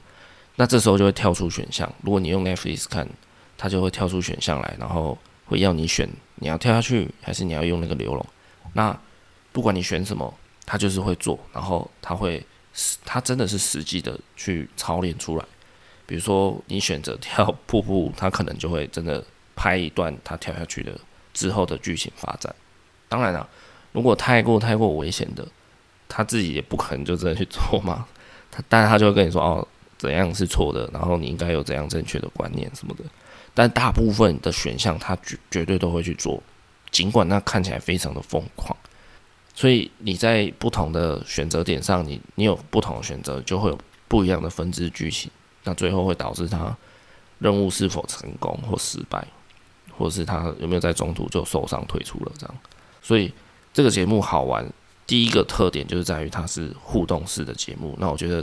[0.57, 1.91] 那这时候就会跳出选项。
[2.01, 3.07] 如果你用 Netflix 看，
[3.59, 8.27] 它就会跳出选项来，然后会要你选你要跳下去，还是你要用那个刘龙。
[8.73, 8.99] 那
[9.53, 10.33] 不管你选什么，
[10.65, 12.43] 它就是会做，然后它会
[13.05, 15.45] 它真的是实际的去操练出来。
[16.07, 20.93] 比如说，你选择跳瀑布，他可能就会真的拍一段他跳下去的
[21.33, 22.55] 之后的剧情发展。
[23.09, 23.49] 当然了，
[23.93, 25.47] 如果太过太过危险的，
[26.15, 28.07] 他自己也不可能就真的去做嘛。
[28.51, 33.05] 他，但是他就会跟你说哦，怎样是错的，然后你应该有怎样正确的观念什么的。
[33.55, 36.43] 但大部分的选项他绝绝对都会去做，
[36.91, 38.77] 尽管那看起来非常的疯狂。
[39.55, 45.31] 所以你在不同的选择点上，你你有不同的选择，就会有不一样的分支剧情，
[45.65, 46.77] 那最后会导致他
[47.39, 49.27] 任务是否成功或失败，
[49.97, 52.57] 或是他有没有在中途就受伤退出了这样。
[53.03, 53.33] 所以
[53.75, 54.67] 这个节目好玩，
[55.07, 57.97] 第一个特点就是在于它是互动式的节目。
[57.99, 58.43] 那我觉得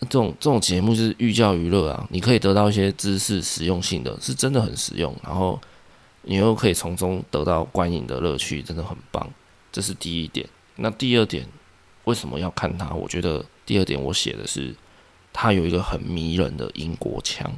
[0.00, 5.58] 这种这种节目就是寓教于乐啊，你可以得到一些知识实用性的，是真的很实用，然后
[6.22, 9.28] 你又可以从中得到观影的乐趣，真的很棒。
[9.72, 10.46] 这是第一点。
[10.76, 11.46] 那第二点，
[12.04, 12.92] 为什么要看它？
[12.94, 14.74] 我觉得第二点我写的是，
[15.32, 17.50] 它有一个很迷人的英国腔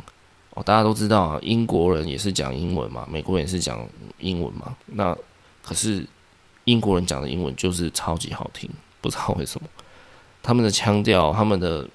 [0.51, 0.63] 哦。
[0.63, 3.87] 大家都知道啊，英国人也是讲英文嘛，美国人也是讲
[4.19, 4.77] 英文嘛。
[4.87, 5.17] 那
[5.63, 6.07] 可是
[6.67, 8.69] 英国人讲的英文就是超级好听，
[9.01, 9.69] 不知道为什么，
[10.43, 11.89] 他们的腔调，他们的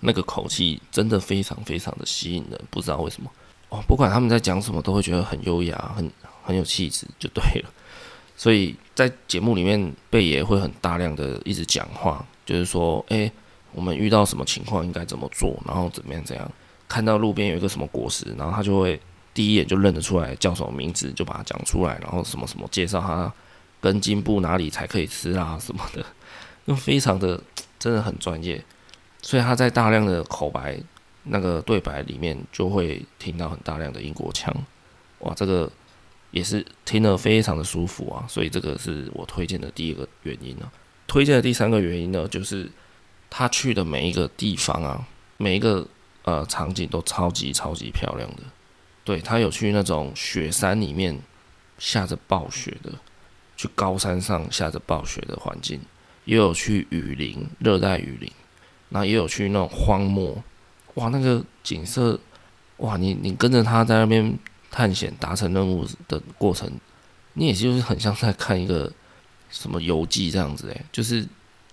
[0.00, 2.60] 那个口气，真的非常非常的吸引人。
[2.70, 3.30] 不知道为什么
[3.68, 6.10] 哦，不管他们在讲什么，都会觉得很优雅，很
[6.42, 7.70] 很有气质，就对了。
[8.36, 13.30] 所以在节目里面，贝爷会很大量的一直讲话，就是说，诶、
[13.72, 16.48] 我们遇到什么情况应该怎么做，然后怎么样怎样。
[16.86, 19.00] 看到路边有一个什么果实，然后他就会
[19.34, 23.32] 第一眼就认得出来叫什么名字，就把它讲出来，然后什么什么介绍他
[23.86, 26.04] 根茎部哪里才可以吃啊什么的，
[26.64, 27.40] 那非常的
[27.78, 28.64] 真的很专业。
[29.22, 30.76] 所以他在大量的口白
[31.22, 34.52] 那个对白里面，就会听到很大量的英国腔，
[35.20, 35.70] 哇，这个。
[36.32, 40.68] 也是听得非常的舒服啊，所以这个是我推荐的第一个原因呢、啊。
[41.06, 42.70] 推荐的第三个原因呢，就是
[43.30, 45.06] 他去的每一个地方啊，
[45.38, 45.86] 每一个
[46.24, 48.42] 呃场景都超级超级漂亮的。
[49.02, 51.18] 对，他有去那种雪山里面
[51.78, 52.92] 下着暴雪的，
[53.56, 55.80] 去高山上下着暴雪的环境，
[56.24, 58.30] 也有去雨林、热带雨林，
[58.90, 60.42] 那也有去那种荒漠，
[60.94, 62.18] 哇，那个景色，
[62.78, 64.38] 哇，你你跟着他在那边。
[64.68, 66.70] 探险达成任务的过程，
[67.32, 68.92] 你也就是很像在看一个
[69.48, 71.26] 什么游记这样子诶，就是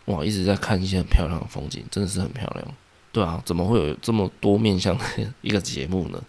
[0.06, 2.66] 哇，一直在看一些很漂亮的风景，真的是很漂亮。
[3.12, 5.04] 对啊，怎么会有这么多面向的
[5.42, 6.24] 一个节目呢？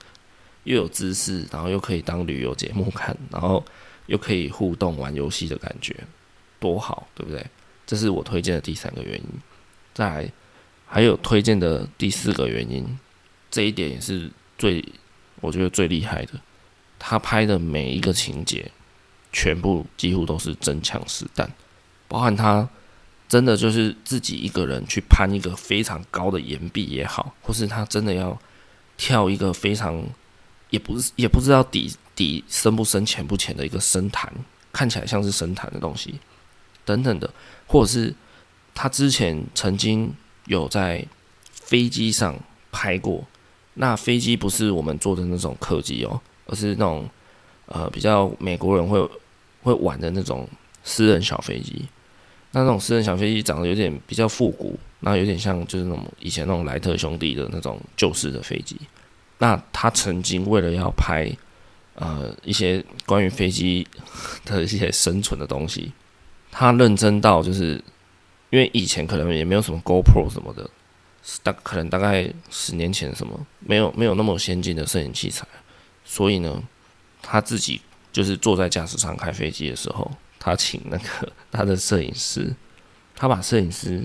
[0.64, 3.64] 又有知识，然后又可以当旅游节目看，然后
[4.06, 5.96] 又可以互动玩游戏的感觉，
[6.58, 7.44] 多好，对不对？
[7.86, 9.26] 这是我推荐的第三个原因。
[9.92, 10.32] 再来，
[10.86, 12.98] 还有推荐的第四个原因，
[13.50, 14.84] 这一点也是最
[15.40, 16.32] 我觉得最厉害的。
[16.98, 18.70] 他拍的每一个情节，
[19.32, 21.50] 全部几乎都是真枪实弹，
[22.08, 22.68] 包含他
[23.28, 28.38] 真的就是自己一个人去攀一个非常高的岩壁也好，或是他真的要
[28.96, 30.02] 跳一个非常
[30.74, 34.32] 也不是也不知道底底深不深浅不浅的一个深潭，
[34.72, 36.14] 看起来像是深潭的东西
[36.84, 37.32] 等等的，
[37.66, 38.12] 或者是
[38.74, 40.12] 他之前曾经
[40.46, 41.06] 有在
[41.52, 42.36] 飞机上
[42.72, 43.24] 拍过，
[43.74, 46.20] 那飞机不是我们坐的那种客机哦。
[46.46, 47.08] 而是那种，
[47.64, 49.00] 呃，比较美国人会
[49.62, 50.46] 会玩的那种
[50.82, 51.82] 私人小飞机。
[52.52, 58.76] 那那种私人小飞机长得有点比较复古，那有点像就是那种以前那种莱特兄弟的那种旧式的飞机。
[59.38, 61.30] 那他曾经为了要拍
[61.94, 63.86] 呃一些关于飞机
[64.44, 65.92] 的一些生存的东西，
[66.50, 67.82] 他认真到就是
[68.50, 70.70] 因为以前可能也没有什么 GoPro 什么的，
[71.42, 75.46] 大可能大概十年前什么没有没有那么先进的摄影器材。
[76.04, 76.62] 所以呢，
[77.22, 77.80] 他自己
[78.12, 82.54] 就是坐在驾驶舱开飞机的时候，他请那个 他的摄影师，
[83.16, 84.04] 他把摄影师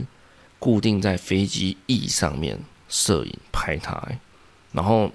[0.58, 4.02] 固定在飞机翼上面摄影拍他，
[4.72, 5.12] 然后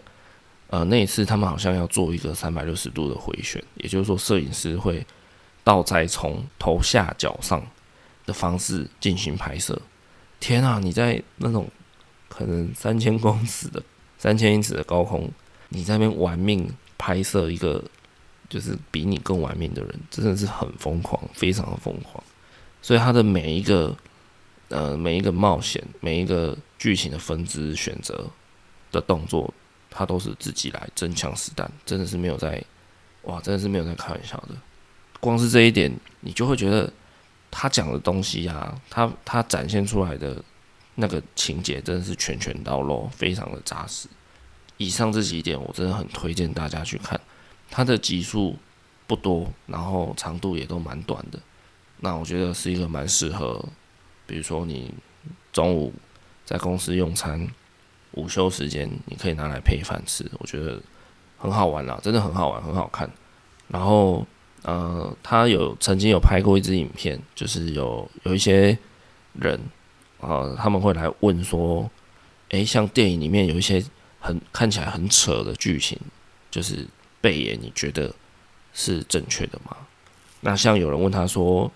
[0.68, 5.06] 呃那一次他们好像要做一个三百六十度的回旋，也就是说摄影师会
[5.62, 7.64] 倒栽从头下脚上
[8.26, 9.80] 的方式进行拍摄。
[10.40, 11.68] 天啊，你在那种
[12.28, 13.82] 可能三千公尺的
[14.18, 15.30] 三千英尺的高空。
[15.70, 17.82] 你在那边玩命拍摄一个，
[18.48, 22.22] 就是比你更玩命的人，真的是很疯狂，非常的疯狂。
[22.80, 23.96] 所以他的每一个，
[24.68, 28.30] 呃，每一个冒险，每一个剧情的分支选择
[28.94, 29.52] 的动作，
[29.90, 32.62] 他都是自己来，真枪实弹，真的是没有在，
[33.22, 34.54] 哇，真的是没有在开玩笑的。
[35.20, 36.92] 光是这一点，你就会觉得
[37.50, 40.42] 他讲的东西啊，他他展现出来的
[40.94, 44.08] 那个情节，真的是拳拳到肉，非常的扎实。
[44.76, 47.20] 以上这几点，我真的很推荐大家去看。
[47.70, 48.56] 它的集数
[49.06, 51.38] 不多，然后长度也都蛮短的。
[52.00, 53.64] 那我觉得是一个蛮适合，
[54.26, 54.92] 比如说你
[55.52, 55.92] 中午
[56.44, 57.48] 在公司用餐，
[58.14, 60.28] 午休时间你可以拿来配饭吃。
[60.38, 60.80] 我觉得
[61.38, 63.10] 很好玩啦，真的很好玩，很好看。
[63.68, 64.26] 然后
[64.62, 68.76] 呃，他有曾经有拍过一支影片，就是有有一些
[69.34, 69.60] 人
[70.20, 71.90] 啊、他们会来问说，
[72.50, 73.84] 诶，像电影里面有一些。
[74.26, 75.98] 很看起来很扯的剧情，
[76.50, 76.86] 就是
[77.20, 78.10] 贝爷，你觉得
[78.72, 79.76] 是正确的吗？
[80.40, 81.70] 那像有人问他说：“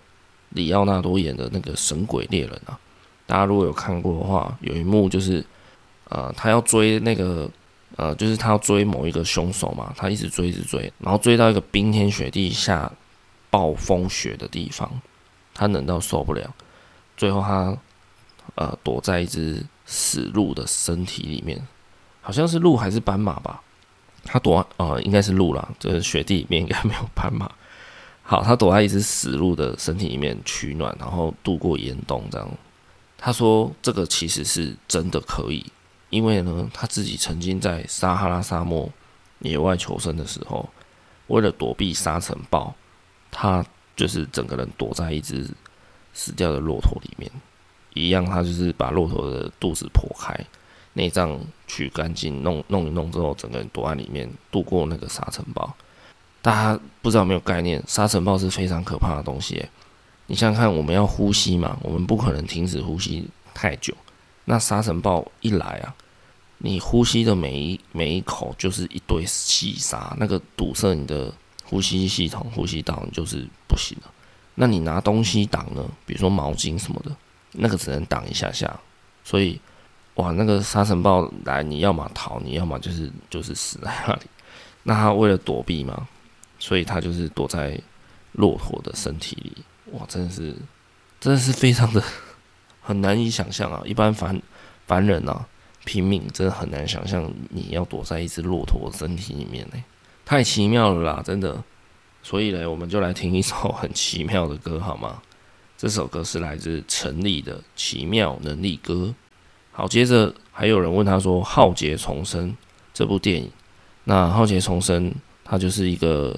[0.49, 2.79] 李奥纳多演的那个《神鬼猎人》啊，
[3.27, 5.45] 大家如果有看过的话，有一幕就是，
[6.09, 7.49] 呃，他要追那个，
[7.95, 12.91] 呃，就是他要追某一个凶手嘛，他一直追，一直追，然后追到一个冰天雪地下
[13.49, 14.89] 暴风雪的地方，
[15.53, 16.53] 他冷到受不了，
[17.15, 17.77] 最后他，
[18.55, 21.61] 呃，躲在一只死鹿的身体里面，
[22.21, 23.61] 好像是鹿还是斑马吧。
[24.25, 27.49] 他躲呃，应该是鹿啦，就是雪地里面应该没有斑马。
[28.21, 32.23] 好，他躲在一只死鹿的身体里面取暖，然后度过严冬。
[32.29, 32.47] 这样，
[33.17, 35.65] 他说这个其实是真的可以，
[36.09, 38.89] 因为呢，他自己曾经在撒哈拉沙漠
[39.39, 40.67] 野外求生的时候，
[41.27, 42.73] 为了躲避沙尘暴，
[43.31, 43.63] 他
[43.95, 45.49] 就是整个人躲在一只
[46.13, 47.31] 死掉的骆驼里面，
[47.93, 50.35] 一样，他就是把骆驼的肚子剖开。
[50.93, 55.71] 内脏取干净，弄弄一弄之后，整个人躲在里面度过那个沙尘暴。
[56.41, 57.81] 大家不知道有没有概念？
[57.87, 59.63] 沙尘暴是非常可怕的东西。
[60.25, 63.93] 你想想看，我们要呼吸嘛，我们不可能停止呼吸太久。
[64.49, 65.93] 那沙尘暴一来啊，
[66.57, 71.31] 你呼吸的每一每一口就是一堆细沙，那个堵塞你的
[71.63, 74.11] 呼吸系统、呼吸道，你就是不行了。
[74.55, 75.85] 那你拿东西挡呢？
[76.05, 77.15] 比如说毛巾什么的，
[77.51, 78.79] 那个只能挡一下下。
[79.23, 79.61] 所以。
[80.15, 84.21] 哇，那个沙尘暴来，你要么逃，你要么就是就是死在那里。
[84.83, 86.09] 那他为了躲避嘛，
[86.57, 87.79] 所以他就是躲在
[88.33, 89.63] 骆驼的身体里。
[89.93, 90.53] 哇，真的是，
[91.21, 92.03] 真的是非常的
[92.89, 93.83] 很难以想象啊！
[93.85, 94.41] 一般凡
[94.87, 95.45] 凡人啊，
[95.85, 99.75] 平民真的很难想象你要躲在一只骆驼身体里面呢，
[100.25, 101.63] 太奇妙了啦，真的。
[102.23, 105.21] 所以呢，我们就来听一首很奇妙的歌好吗？
[105.77, 108.93] 这首歌是来自陈粒的《奇妙能力歌》。
[109.71, 112.57] 好，接着还有人问他说：“浩劫重生
[112.91, 113.51] 这部电影，
[114.05, 115.13] 那浩劫重生，
[115.45, 116.35] 它就是一个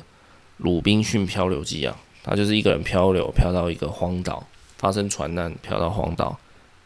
[0.57, 4.45] 鲁滨逊漂流记啊，他就是一个人漂流，漂到一个荒岛，
[4.81, 6.35] 发生船难，漂到荒岛，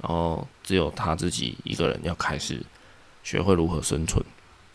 [0.01, 2.61] 然后只有他自己一个人要开始
[3.23, 4.21] 学会如何生存。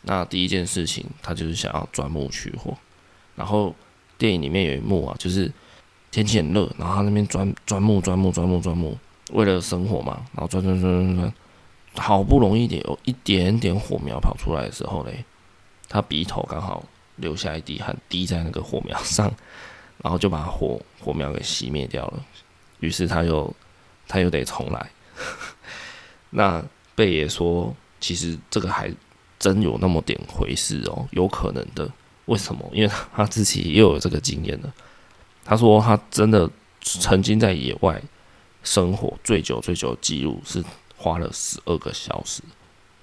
[0.04, 2.74] 那第一件事情，他就是想要钻木取火。
[3.36, 3.74] 然后
[4.16, 5.52] 电影里面有一幕啊，就是
[6.10, 8.96] 天气很热，然后他那边钻钻木、钻木、钻木、钻木，
[9.32, 11.32] 为了生火嘛，然后钻钻钻钻钻。”
[11.96, 15.24] 好不容易点有一点点火苗跑出来的时候嘞，
[15.88, 16.84] 他鼻头刚好
[17.16, 19.30] 流下一滴汗滴在那个火苗上，
[19.98, 22.24] 然后就把火火苗给熄灭掉了。
[22.80, 23.54] 于是他又
[24.08, 24.90] 他又得重来。
[26.30, 26.62] 那
[26.94, 28.92] 贝爷说，其实这个还
[29.38, 31.90] 真有那么点回事哦，有可能的。
[32.26, 32.68] 为什么？
[32.72, 34.72] 因为他自己又有这个经验了。
[35.44, 36.50] 他说他真的
[36.82, 38.02] 曾经在野外
[38.62, 40.62] 生活最久最久记录是。
[41.02, 42.42] 花了十二个小时，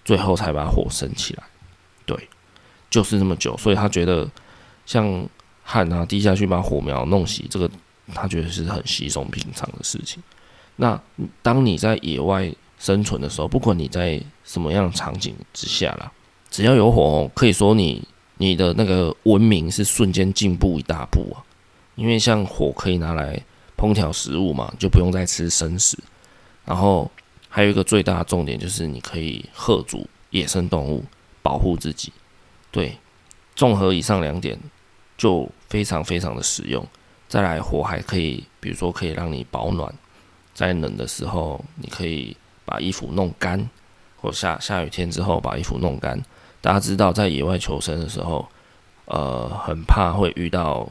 [0.06, 1.44] 最后才把火升起来。
[2.06, 2.30] 对，
[2.92, 4.30] 就是那么久，所以他觉得
[4.86, 5.28] 像
[5.64, 7.68] 汗啊滴下去把火苗弄熄，这个
[8.14, 10.22] 他觉得是很稀松平常的事情。
[10.76, 11.00] 那
[11.42, 16.12] 当你在野外生存的时候，不管你在什么样的场景之下啦，
[16.50, 18.02] 只要有火，可以说你
[18.38, 21.44] 你的那个文明是瞬间进步一大步啊。
[21.96, 23.42] 因为像火可以拿来
[23.78, 25.98] 烹调食物嘛，就不用再吃生食，
[26.66, 27.10] 然后。
[27.50, 31.04] 还有一个最大的重点就是，你可以吓阻野生动物，
[31.42, 32.12] 保护自己。
[32.70, 32.96] 对，
[33.56, 34.60] 综合以上两点，
[35.18, 36.86] 就非常非常的实用。
[37.28, 39.94] 再来，火还可以，比如说可以让你保暖，
[40.54, 42.36] 在冷的时候，你可以
[42.66, 43.70] 把衣服弄干，
[44.22, 46.22] 或下下雨天之后把衣服弄干。
[46.62, 48.48] 大家知道，在野外求生的时候，
[49.06, 50.90] 呃，很怕会遇到，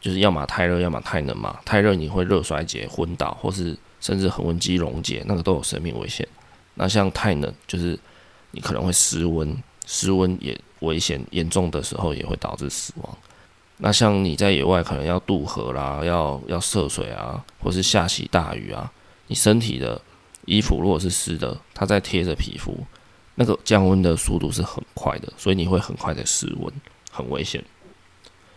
[0.00, 1.60] 就是要么太热，要么太冷嘛。
[1.64, 3.76] 太热你会热衰竭、昏倒，或是。
[3.98, 6.28] 甚至恒温肌溶解，那个都有生命危险。
[6.74, 7.98] 那像太冷，就是
[8.50, 13.18] 你可能会失温，失温也危险，严重的时候也会导致死亡。
[13.78, 18.90] 那像你在野外可能要渡河啦，要要涉水啊，或是下起大雨啊，
[19.26, 20.00] 你身体的
[20.44, 22.78] 衣服如果是湿的，它在贴着皮肤，
[23.34, 26.72] 那个降温的速度是很快的，所以你会很快的失温，
[27.10, 27.62] 很危险。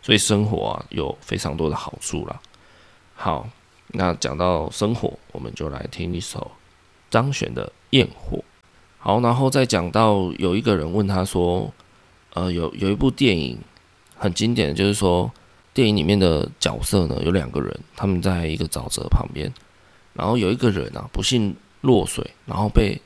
[0.02, 2.40] 所以生火啊，有非常多的好处啦。
[3.16, 3.50] 好。
[3.92, 6.52] 那讲到生火，我们就来听一首
[7.10, 8.38] 张悬的《焰火》。
[9.00, 11.74] 好，然后再讲到有一个人问他说
[12.36, 13.58] ：“呃，有有一部电影
[14.20, 15.32] 很经典的，就是说
[15.74, 19.52] 电影里面的角色呢，有两个人，他们在一个沼泽旁边，
[20.14, 23.02] 然后有一个人啊不幸落水，然后被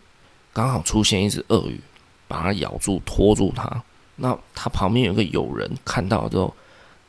[0.52, 1.80] 刚好出现一只鳄鱼
[2.28, 3.84] 把他咬住拖住他。
[4.16, 6.54] 那他旁边有个友人看到之后，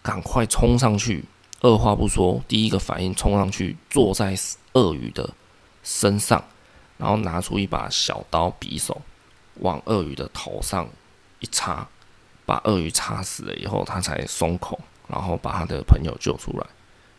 [0.02, 1.24] 赶快冲上去。”
[1.60, 4.36] 二话不说，第一个反应冲上去，坐在
[4.74, 5.30] 鳄鱼的
[5.82, 6.44] 身上，
[6.98, 9.00] 然后拿出一把小刀、匕首，
[9.60, 10.86] 往鳄鱼的头上
[11.40, 11.88] 一插，
[12.46, 14.78] 把鳄鱼插死了以后，他才松口，
[15.08, 16.66] 然后把他的朋友救出来。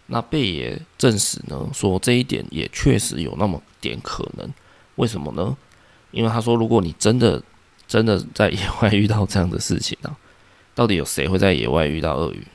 [0.07, 4.47] 那贝爷证实呢，说这一点也确实有那么点可能。
[4.95, 5.57] 为什么呢？
[6.11, 7.41] 因为他说，如果你真的
[7.87, 10.15] 真的在野外遇到这样的事情啊，
[10.73, 12.45] 到底有谁会在野外遇到鳄鱼？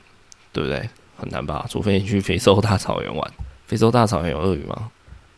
[0.53, 0.89] 对不对？
[1.17, 1.65] 很难吧？
[1.69, 3.33] 除非你去非洲大草原玩。
[3.67, 4.89] 非洲大草原有鳄鱼吗？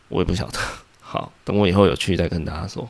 [0.08, 0.58] 我也不晓得。
[1.00, 2.88] 好，等我以后有去再跟大家说。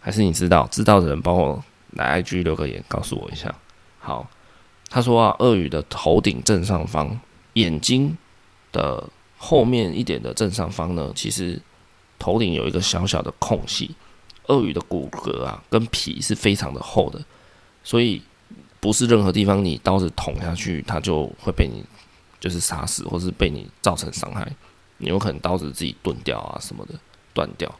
[0.00, 0.66] 还是你知道？
[0.70, 3.54] 知道的人帮我来 IG 留个言，告诉我一下。
[4.08, 4.26] 好，
[4.88, 7.20] 他说啊，鳄鱼的头顶正上方，
[7.52, 8.16] 眼睛
[8.72, 9.06] 的
[9.36, 11.60] 后面一点的正上方呢，其实
[12.18, 13.94] 头顶有一个小小的空隙。
[14.46, 17.22] 鳄鱼的骨骼啊，跟皮是非常的厚的，
[17.84, 18.22] 所以
[18.80, 21.84] 不是任何地方你刀子捅下去，它就会被你
[22.40, 24.50] 就是杀死，或是被你造成伤害。
[24.96, 26.94] 你有可能刀子自己钝掉啊什么的，
[27.34, 27.70] 断掉。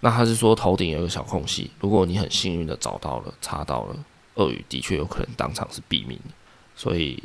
[0.00, 3.96] 那他是说头顶有一个小空隙，如果你很幸运的找到了、插到了，
[4.36, 6.34] 鳄鱼的确有可能当场是毙命的。
[6.74, 7.22] 所以，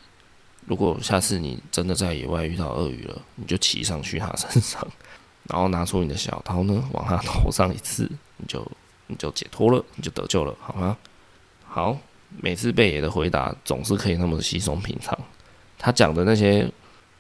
[0.66, 4.86] 如果下次你真的在野外遇到鳄鱼了，你就骑上去它身上，
[5.48, 8.70] 然后拿出你的小刀呢，往它头上一刺，你就
[9.08, 10.98] 你就解脱了，你就得救了，好吗？
[11.66, 11.98] 好，
[12.42, 15.18] 每次贝爷的回答总是可以那么稀松平常。
[15.78, 16.70] 他讲的那些，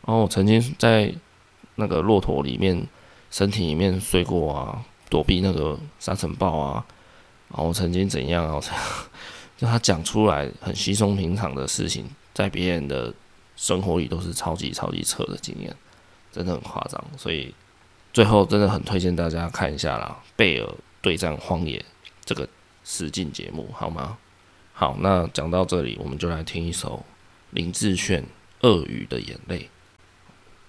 [0.02, 1.14] 哦，我曾经在
[1.76, 2.86] 那个骆驼里面
[3.30, 4.84] 身体里面睡过啊。
[5.12, 6.86] 躲避那个沙尘暴啊，
[7.50, 8.62] 然后曾经怎样啊？
[9.62, 13.14] 就他讲出来很稀松平常的事情，在别人的
[13.56, 15.72] 生活里都是超级超级扯的经验，
[16.32, 17.00] 真的很夸张。
[17.16, 17.54] 所以
[18.12, 20.68] 最后真的很推荐大家看一下啦，《贝尔
[21.00, 21.78] 对战荒野》
[22.26, 22.50] 这个
[22.84, 24.18] 实境节目，好吗？
[24.74, 27.06] 好，那讲到这里，我们就来听一首
[27.52, 28.24] 林志炫
[28.62, 29.60] 《鳄鱼的眼泪》。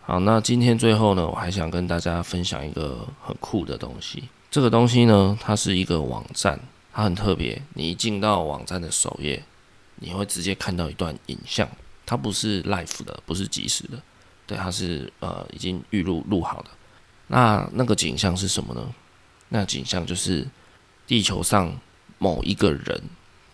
[0.02, 4.24] 好，那今天最后呢，我还想跟大家分享一个很酷的东西。
[4.50, 6.60] 这个东西呢，它是一个网站，
[6.92, 7.60] 它很特别。
[7.74, 9.42] 你一进到网站的首页，
[9.96, 11.68] 你会直接看到一段影像，
[12.04, 14.02] 它不是 live 的，不是即时的，
[14.46, 16.70] 对，它是呃已经预录录好的。
[17.28, 18.94] 那那个景象是什么呢？
[19.48, 20.46] 那景象就是
[21.06, 21.74] 地球上
[22.18, 23.02] 某一个人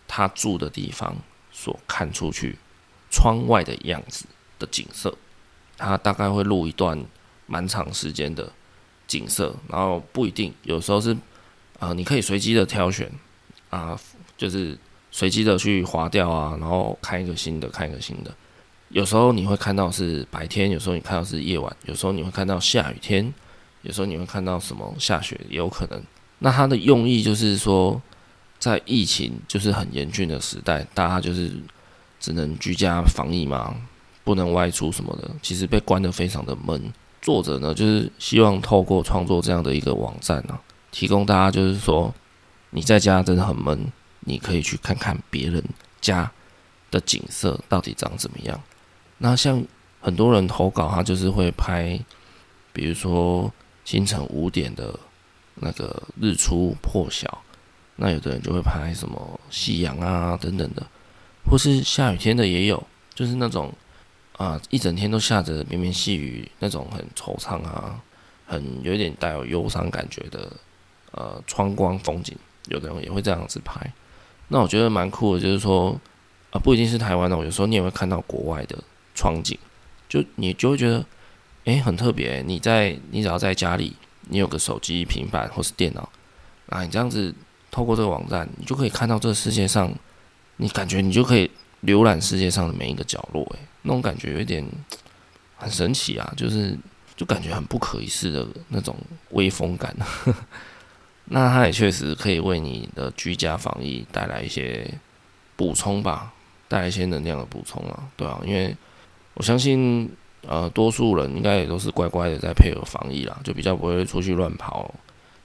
[0.06, 1.16] 他住的地方
[1.52, 2.56] 所看出去
[3.10, 4.26] 窗外的样子
[4.58, 5.16] 的景色。
[5.76, 7.04] 它大概会录一段
[7.46, 8.52] 蛮长时间的
[9.06, 11.16] 景色，然后不一定，有时候是
[11.78, 13.08] 啊、你可以随机的挑选
[13.70, 13.98] 啊、
[14.36, 14.76] 就是
[15.10, 18.34] 随机的去划掉啊，然后看一个新的，看一个新的。
[18.90, 23.32] 有时候你会看到是白天，有时候你看到是夜晚，有时候你会看到下雨天，
[23.82, 26.02] 有时候你会看到什么下雪，也有可能。
[26.38, 28.00] 那它的用意就是说，
[28.58, 31.52] 在疫情就是很严峻的时代，大家就是
[32.18, 33.74] 只能居家防疫嘛。
[34.24, 36.92] 不能外出什么的，其实被关得非常的闷。
[37.22, 40.58] 作者呢，就是希望透过创作这样的一个网站呢、
[40.90, 42.14] 提供大家就是说，
[42.70, 45.62] 你在家真的很闷，你可以去看看别人
[46.00, 46.30] 家
[46.90, 48.60] 的景色到底长怎么样。
[49.18, 49.64] 那像
[50.00, 51.98] 很多人投稿，他就是会拍，
[52.72, 53.52] 比如说
[53.84, 54.98] 清晨五点的
[55.54, 57.42] 那个日出破晓，
[57.96, 60.86] 那有的人就会拍什么夕阳啊等等的，
[61.48, 63.72] 或是下雨天的也有，就是那种。
[64.38, 68.00] 啊，一整天都下着绵绵细雨，那种很惆怅啊，
[68.46, 70.52] 很有点带有忧伤感觉的，
[71.10, 72.36] 呃，窗光风景，
[72.68, 73.92] 有的人也会这样子拍。
[74.48, 75.98] 那我觉得蛮酷的，就是说，
[76.50, 78.78] 啊，不一定是台湾的，有时候你也会看到国外的
[79.14, 79.58] 窗景，
[80.08, 81.04] 就你就会觉得，
[81.64, 82.42] 诶，很特别。
[82.42, 83.94] 你在你只要在家里，
[84.28, 86.08] 你有个手机、平板或是电脑，
[86.70, 87.34] 啊，你这样子
[87.70, 89.92] 透过这个网站，你就可以看到这个世界上，
[90.56, 91.50] 你感觉你就可以
[91.84, 93.58] 浏览世界上的每一个角落，诶。
[93.82, 94.66] 那种感觉有点
[95.56, 96.76] 很神奇啊，就是
[97.14, 98.96] 就感觉很不可一世的那种
[99.30, 99.94] 威风感。
[101.30, 104.88] 那它也确实可以为你的居家防疫带来一些
[105.56, 106.32] 补充吧，
[106.68, 108.74] 带来一些能量的补充啊，对啊，因为
[109.34, 110.10] 我相信
[110.46, 114.94] 呃，多数人应该也都是乖乖的在配合防疫啦，就比较不会出去乱跑、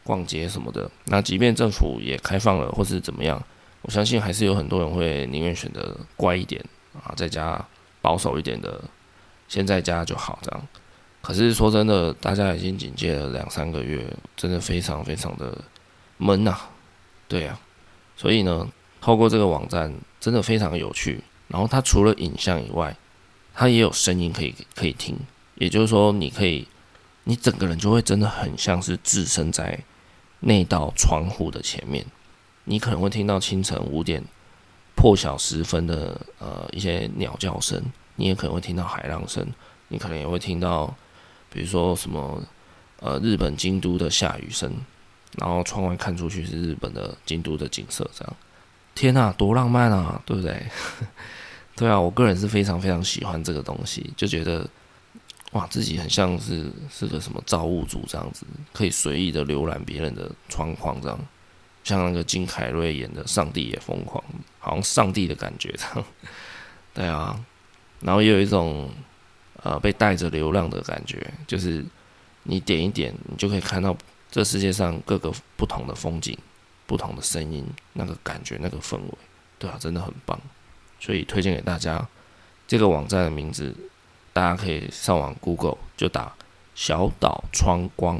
[0.04, 0.90] 逛街什么的。
[1.06, 3.42] 那即便政府也开放了或是怎么样，
[3.82, 6.64] 我相信还是有很多人会宁愿选择乖一点
[6.94, 7.64] 啊，在家。
[8.04, 8.84] 保守一点的，
[9.48, 10.68] 先在家就好这样。
[11.22, 14.06] 可是说真的，大家已经警戒了两三个月，
[14.36, 15.58] 真的非常非常的
[16.18, 16.57] 闷呐。
[17.28, 17.59] 对呀，
[18.16, 18.68] 所以呢，
[19.01, 21.22] 透过这个网站真的非常有趣。
[21.47, 22.95] 然后它除了影像以外，
[23.53, 25.18] 它也有声音可以可以听。
[25.55, 26.68] 也就是说，你可以，
[27.24, 29.80] 你整个人就会真的很像是置身在
[30.39, 32.05] 那道窗户的前面。
[32.66, 34.24] 你可能会听到清晨五点。
[34.95, 37.82] 破晓时分的呃一些鸟叫声，
[38.16, 39.45] 你也可能会听到海浪声，
[39.88, 40.95] 你可能也会听到，
[41.49, 42.41] 比如说什么
[42.99, 44.72] 呃日本京都的下雨声，
[45.38, 48.36] 然后窗外看出去是日本的京都的景色，这样，
[48.94, 50.64] 天哪，多浪漫啊，对不对？
[51.76, 54.68] 对啊，我个人是非常非常喜欢这个东西，就觉得
[55.54, 61.20] 哇，自己很像是是个什么造物主这样子，可以随意的浏览别人的窗框这样，
[61.84, 64.24] 像那个金凯瑞演的《上帝也疯狂》，
[64.60, 66.06] 好像上帝的感觉这样。
[66.94, 67.44] 对啊，
[68.02, 68.92] 然后也有一种
[69.64, 71.84] 呃被带着流浪的感觉，就是
[72.44, 73.98] 你点一点，你就可以看到
[74.34, 76.36] 这世界上各个不同的风景、
[76.88, 77.64] 不同的声音，
[77.94, 79.14] 那个感觉、那个氛围，
[79.60, 80.36] 对啊，真的很棒，
[81.00, 82.04] 所以推荐给大家。
[82.66, 83.76] 这个网站的名字，
[84.34, 86.34] 大家可以上网 Google 就打
[86.74, 88.20] “小岛窗光”，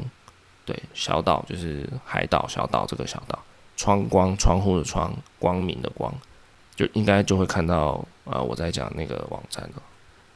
[0.64, 3.42] 对，小岛就是海岛小岛这个小岛，
[3.76, 6.14] 窗光窗户的窗，光明的光，
[6.76, 9.82] 就应该就会看到啊、呃，我在讲那个网站了，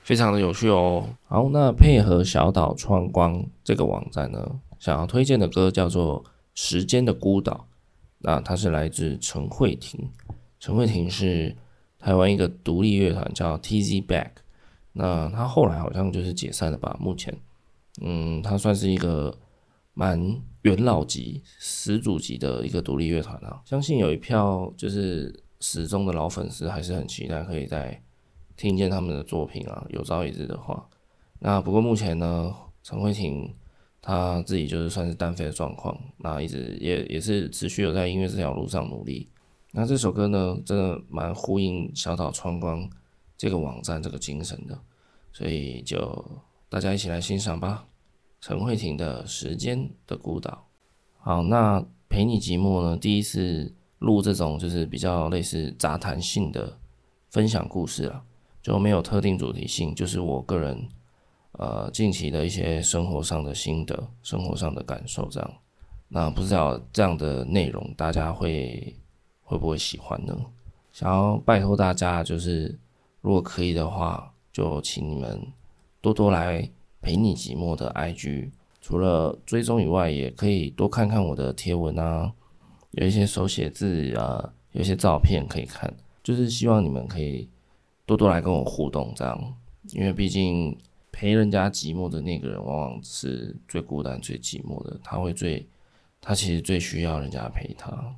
[0.09, 1.07] 非常的有趣哦。
[1.27, 7.53] 好，那配合小岛创光这个网站呢，想要推荐的歌叫做《时间的孤岛》，
[8.21, 10.11] 那它是来自陈慧婷，
[10.59, 11.55] 陈慧婷是。
[12.01, 14.31] 台湾一个独立乐团叫 Tz Back
[14.93, 16.97] 那他后来好像就是解散了吧？
[17.01, 17.37] 目前，
[18.01, 19.37] 嗯，他算是一个
[19.95, 23.61] 蛮元老级、始祖级的一个独立乐团啊。
[23.65, 28.01] 相信有一票就是始终的老粉丝还是很期待可以在
[28.59, 29.87] 听见他们的作品啊。
[29.89, 30.87] 有朝一日的话，
[31.39, 33.55] 那不过目前呢，陈慧婷
[34.03, 39.31] 她自己就是算是单飞的状况，那一直也也是持续有在音乐这条路上努力。
[39.73, 42.89] 那这首歌呢，真的蛮呼应小岛窗光
[43.37, 44.79] 这个网站这个精神的，
[45.33, 47.87] 所以就大家一起来欣赏吧。
[48.41, 50.51] 陈慧婷的《时间的孤岛》。
[51.19, 56.79] 好，那陪你寂寞呢，第一次录这种就是比较类似杂谈性的
[57.31, 58.25] 分享故事了，
[58.69, 60.89] 就没有特定主题性，就是我个人
[61.53, 65.51] 呃近期的一些生活上的心得、生活上的感受这样。
[66.09, 68.95] 那不知道这样的内容大家会。
[69.51, 70.37] 会不会喜欢呢？
[70.93, 72.79] 想要拜托大家，就是
[73.23, 75.41] 如果可以的话，就请你们
[76.03, 78.51] 多多来陪你寂寞的 IG，
[78.83, 82.31] 除了追踪以外，也可以多看看我的贴文啊，
[82.91, 85.91] 有一些手写字啊，有一些照片可以看，
[86.23, 87.49] 就是希望你们可以
[88.09, 89.55] 多多来跟我互动，这样，
[89.91, 90.75] 因为毕竟
[91.13, 95.69] 陪人家寂寞的那个人，往往是最孤单、最寂寞的，他会最，
[96.19, 98.17] 他其实最需要人家陪他。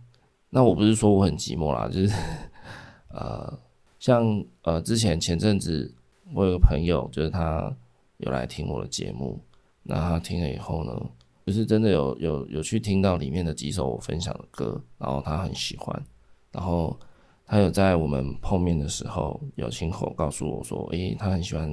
[0.49, 2.14] 那我不是说我很寂寞啦，就是，
[3.11, 3.59] 呃，
[3.99, 5.93] 像呃之前前阵子
[6.32, 7.74] 我有个朋友，就是他
[8.18, 9.41] 有来听我的节目，
[9.82, 11.11] 那他听了以后呢，
[11.47, 16.01] 就是真的有有有去听到里面的几首我分享的歌，然后他很喜欢，
[16.53, 16.97] 然后
[17.51, 21.68] 他有在我们碰面的时候有亲口告诉我说，诶，他很喜欢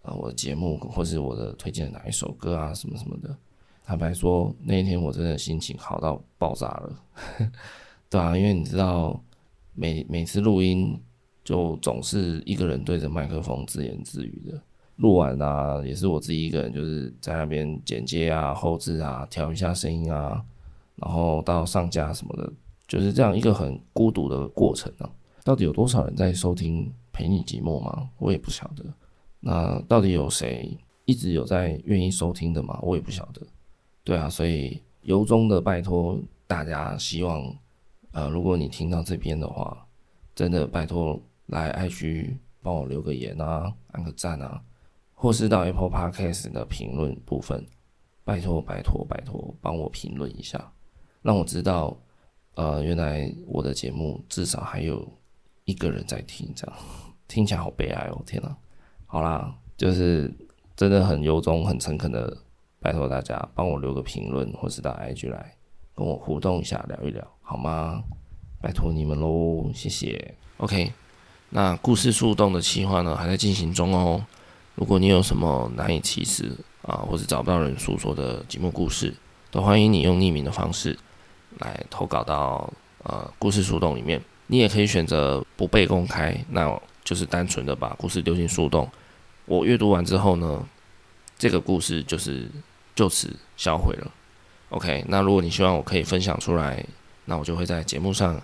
[0.00, 3.36] 呃我的节目或是我的推荐的哪一首歌啊什么什么的。
[3.84, 7.02] 坦白说，那一天我真的心情好到爆炸了。
[8.08, 9.22] 对啊，因为你知道，
[9.74, 10.98] 每每次录音
[11.44, 14.58] 就总是一个人对着麦克风自言自语的。
[14.96, 20.42] 录完啊，也是我自己一个人，就是在那边剪接啊、后置啊、调一下声音啊，
[20.96, 22.50] 然后到上架什么的，
[22.86, 25.10] 就是这样一个很孤独的过程啊。
[25.42, 28.08] 到底有多少人在收听《陪你寂寞》吗？
[28.18, 28.84] 我也不晓得。
[29.40, 32.78] 那到底有谁一直有在愿意收听的吗？
[32.82, 33.42] 我也不晓得。
[34.02, 37.54] 对啊，所以由衷的拜托大家，希望。
[38.12, 39.84] 呃，如果你听到这边的话，
[40.36, 44.62] 真的拜托来 IG 帮我留个言啊，按个赞啊，
[45.14, 47.66] 或是到 Apple Podcast 的评论部分，
[48.22, 50.72] 拜托拜托拜托帮我评论一下，
[51.22, 51.96] 让我知道，
[52.54, 55.06] 呃，原来我的节目至少还有
[55.64, 56.76] 一个人在听，这样
[57.26, 58.56] 听起来好悲哀哦，天哪！
[59.06, 60.32] 好啦，就是
[60.76, 62.36] 真的很由衷、很诚恳的
[62.80, 65.54] 拜托大家帮我留个评论，或是到 IG 来
[65.94, 67.26] 跟我互动一下，聊一聊。
[67.42, 68.02] 好吗？
[68.60, 70.34] 拜托你们喽，谢谢。
[70.56, 70.92] OK，
[71.50, 74.24] 那故事树洞的企划呢，还在进行中哦。
[74.74, 76.50] 如果你有什么难以启齿
[76.82, 79.14] 啊，或者找不到人诉说的节目故事，
[79.50, 80.98] 都欢迎你用匿名的方式
[81.58, 84.20] 来投稿到呃故事树洞里面。
[84.46, 88.90] 你也可以选择不被公开，那就是单纯的把故事丢进树洞。
[89.46, 90.66] 我阅读完之后呢，
[91.38, 92.50] 这个故事就是
[92.94, 94.10] 就此销毁了。
[94.70, 96.84] OK，那如果你希望我可以分享出来。
[97.26, 98.38] 那我就会在节目上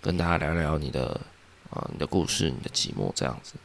[0.00, 1.20] 跟大家聊聊你的
[1.68, 3.56] 啊、你的故事，你的寂寞这样子。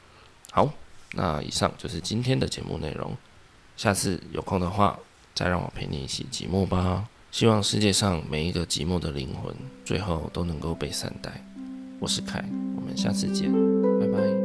[0.51, 0.69] 好，
[1.13, 3.15] 那以上就是今天的节目内容。
[3.77, 4.99] 下次有空的话，
[5.33, 7.07] 再让我陪你一起寂寞吧。
[7.31, 9.53] 希望世界上每一个寂寞的灵魂，
[9.85, 11.31] 最后都能够被善待。
[11.99, 12.43] 我是凯，
[12.75, 13.51] 我们下次见。
[13.99, 14.36] 拜拜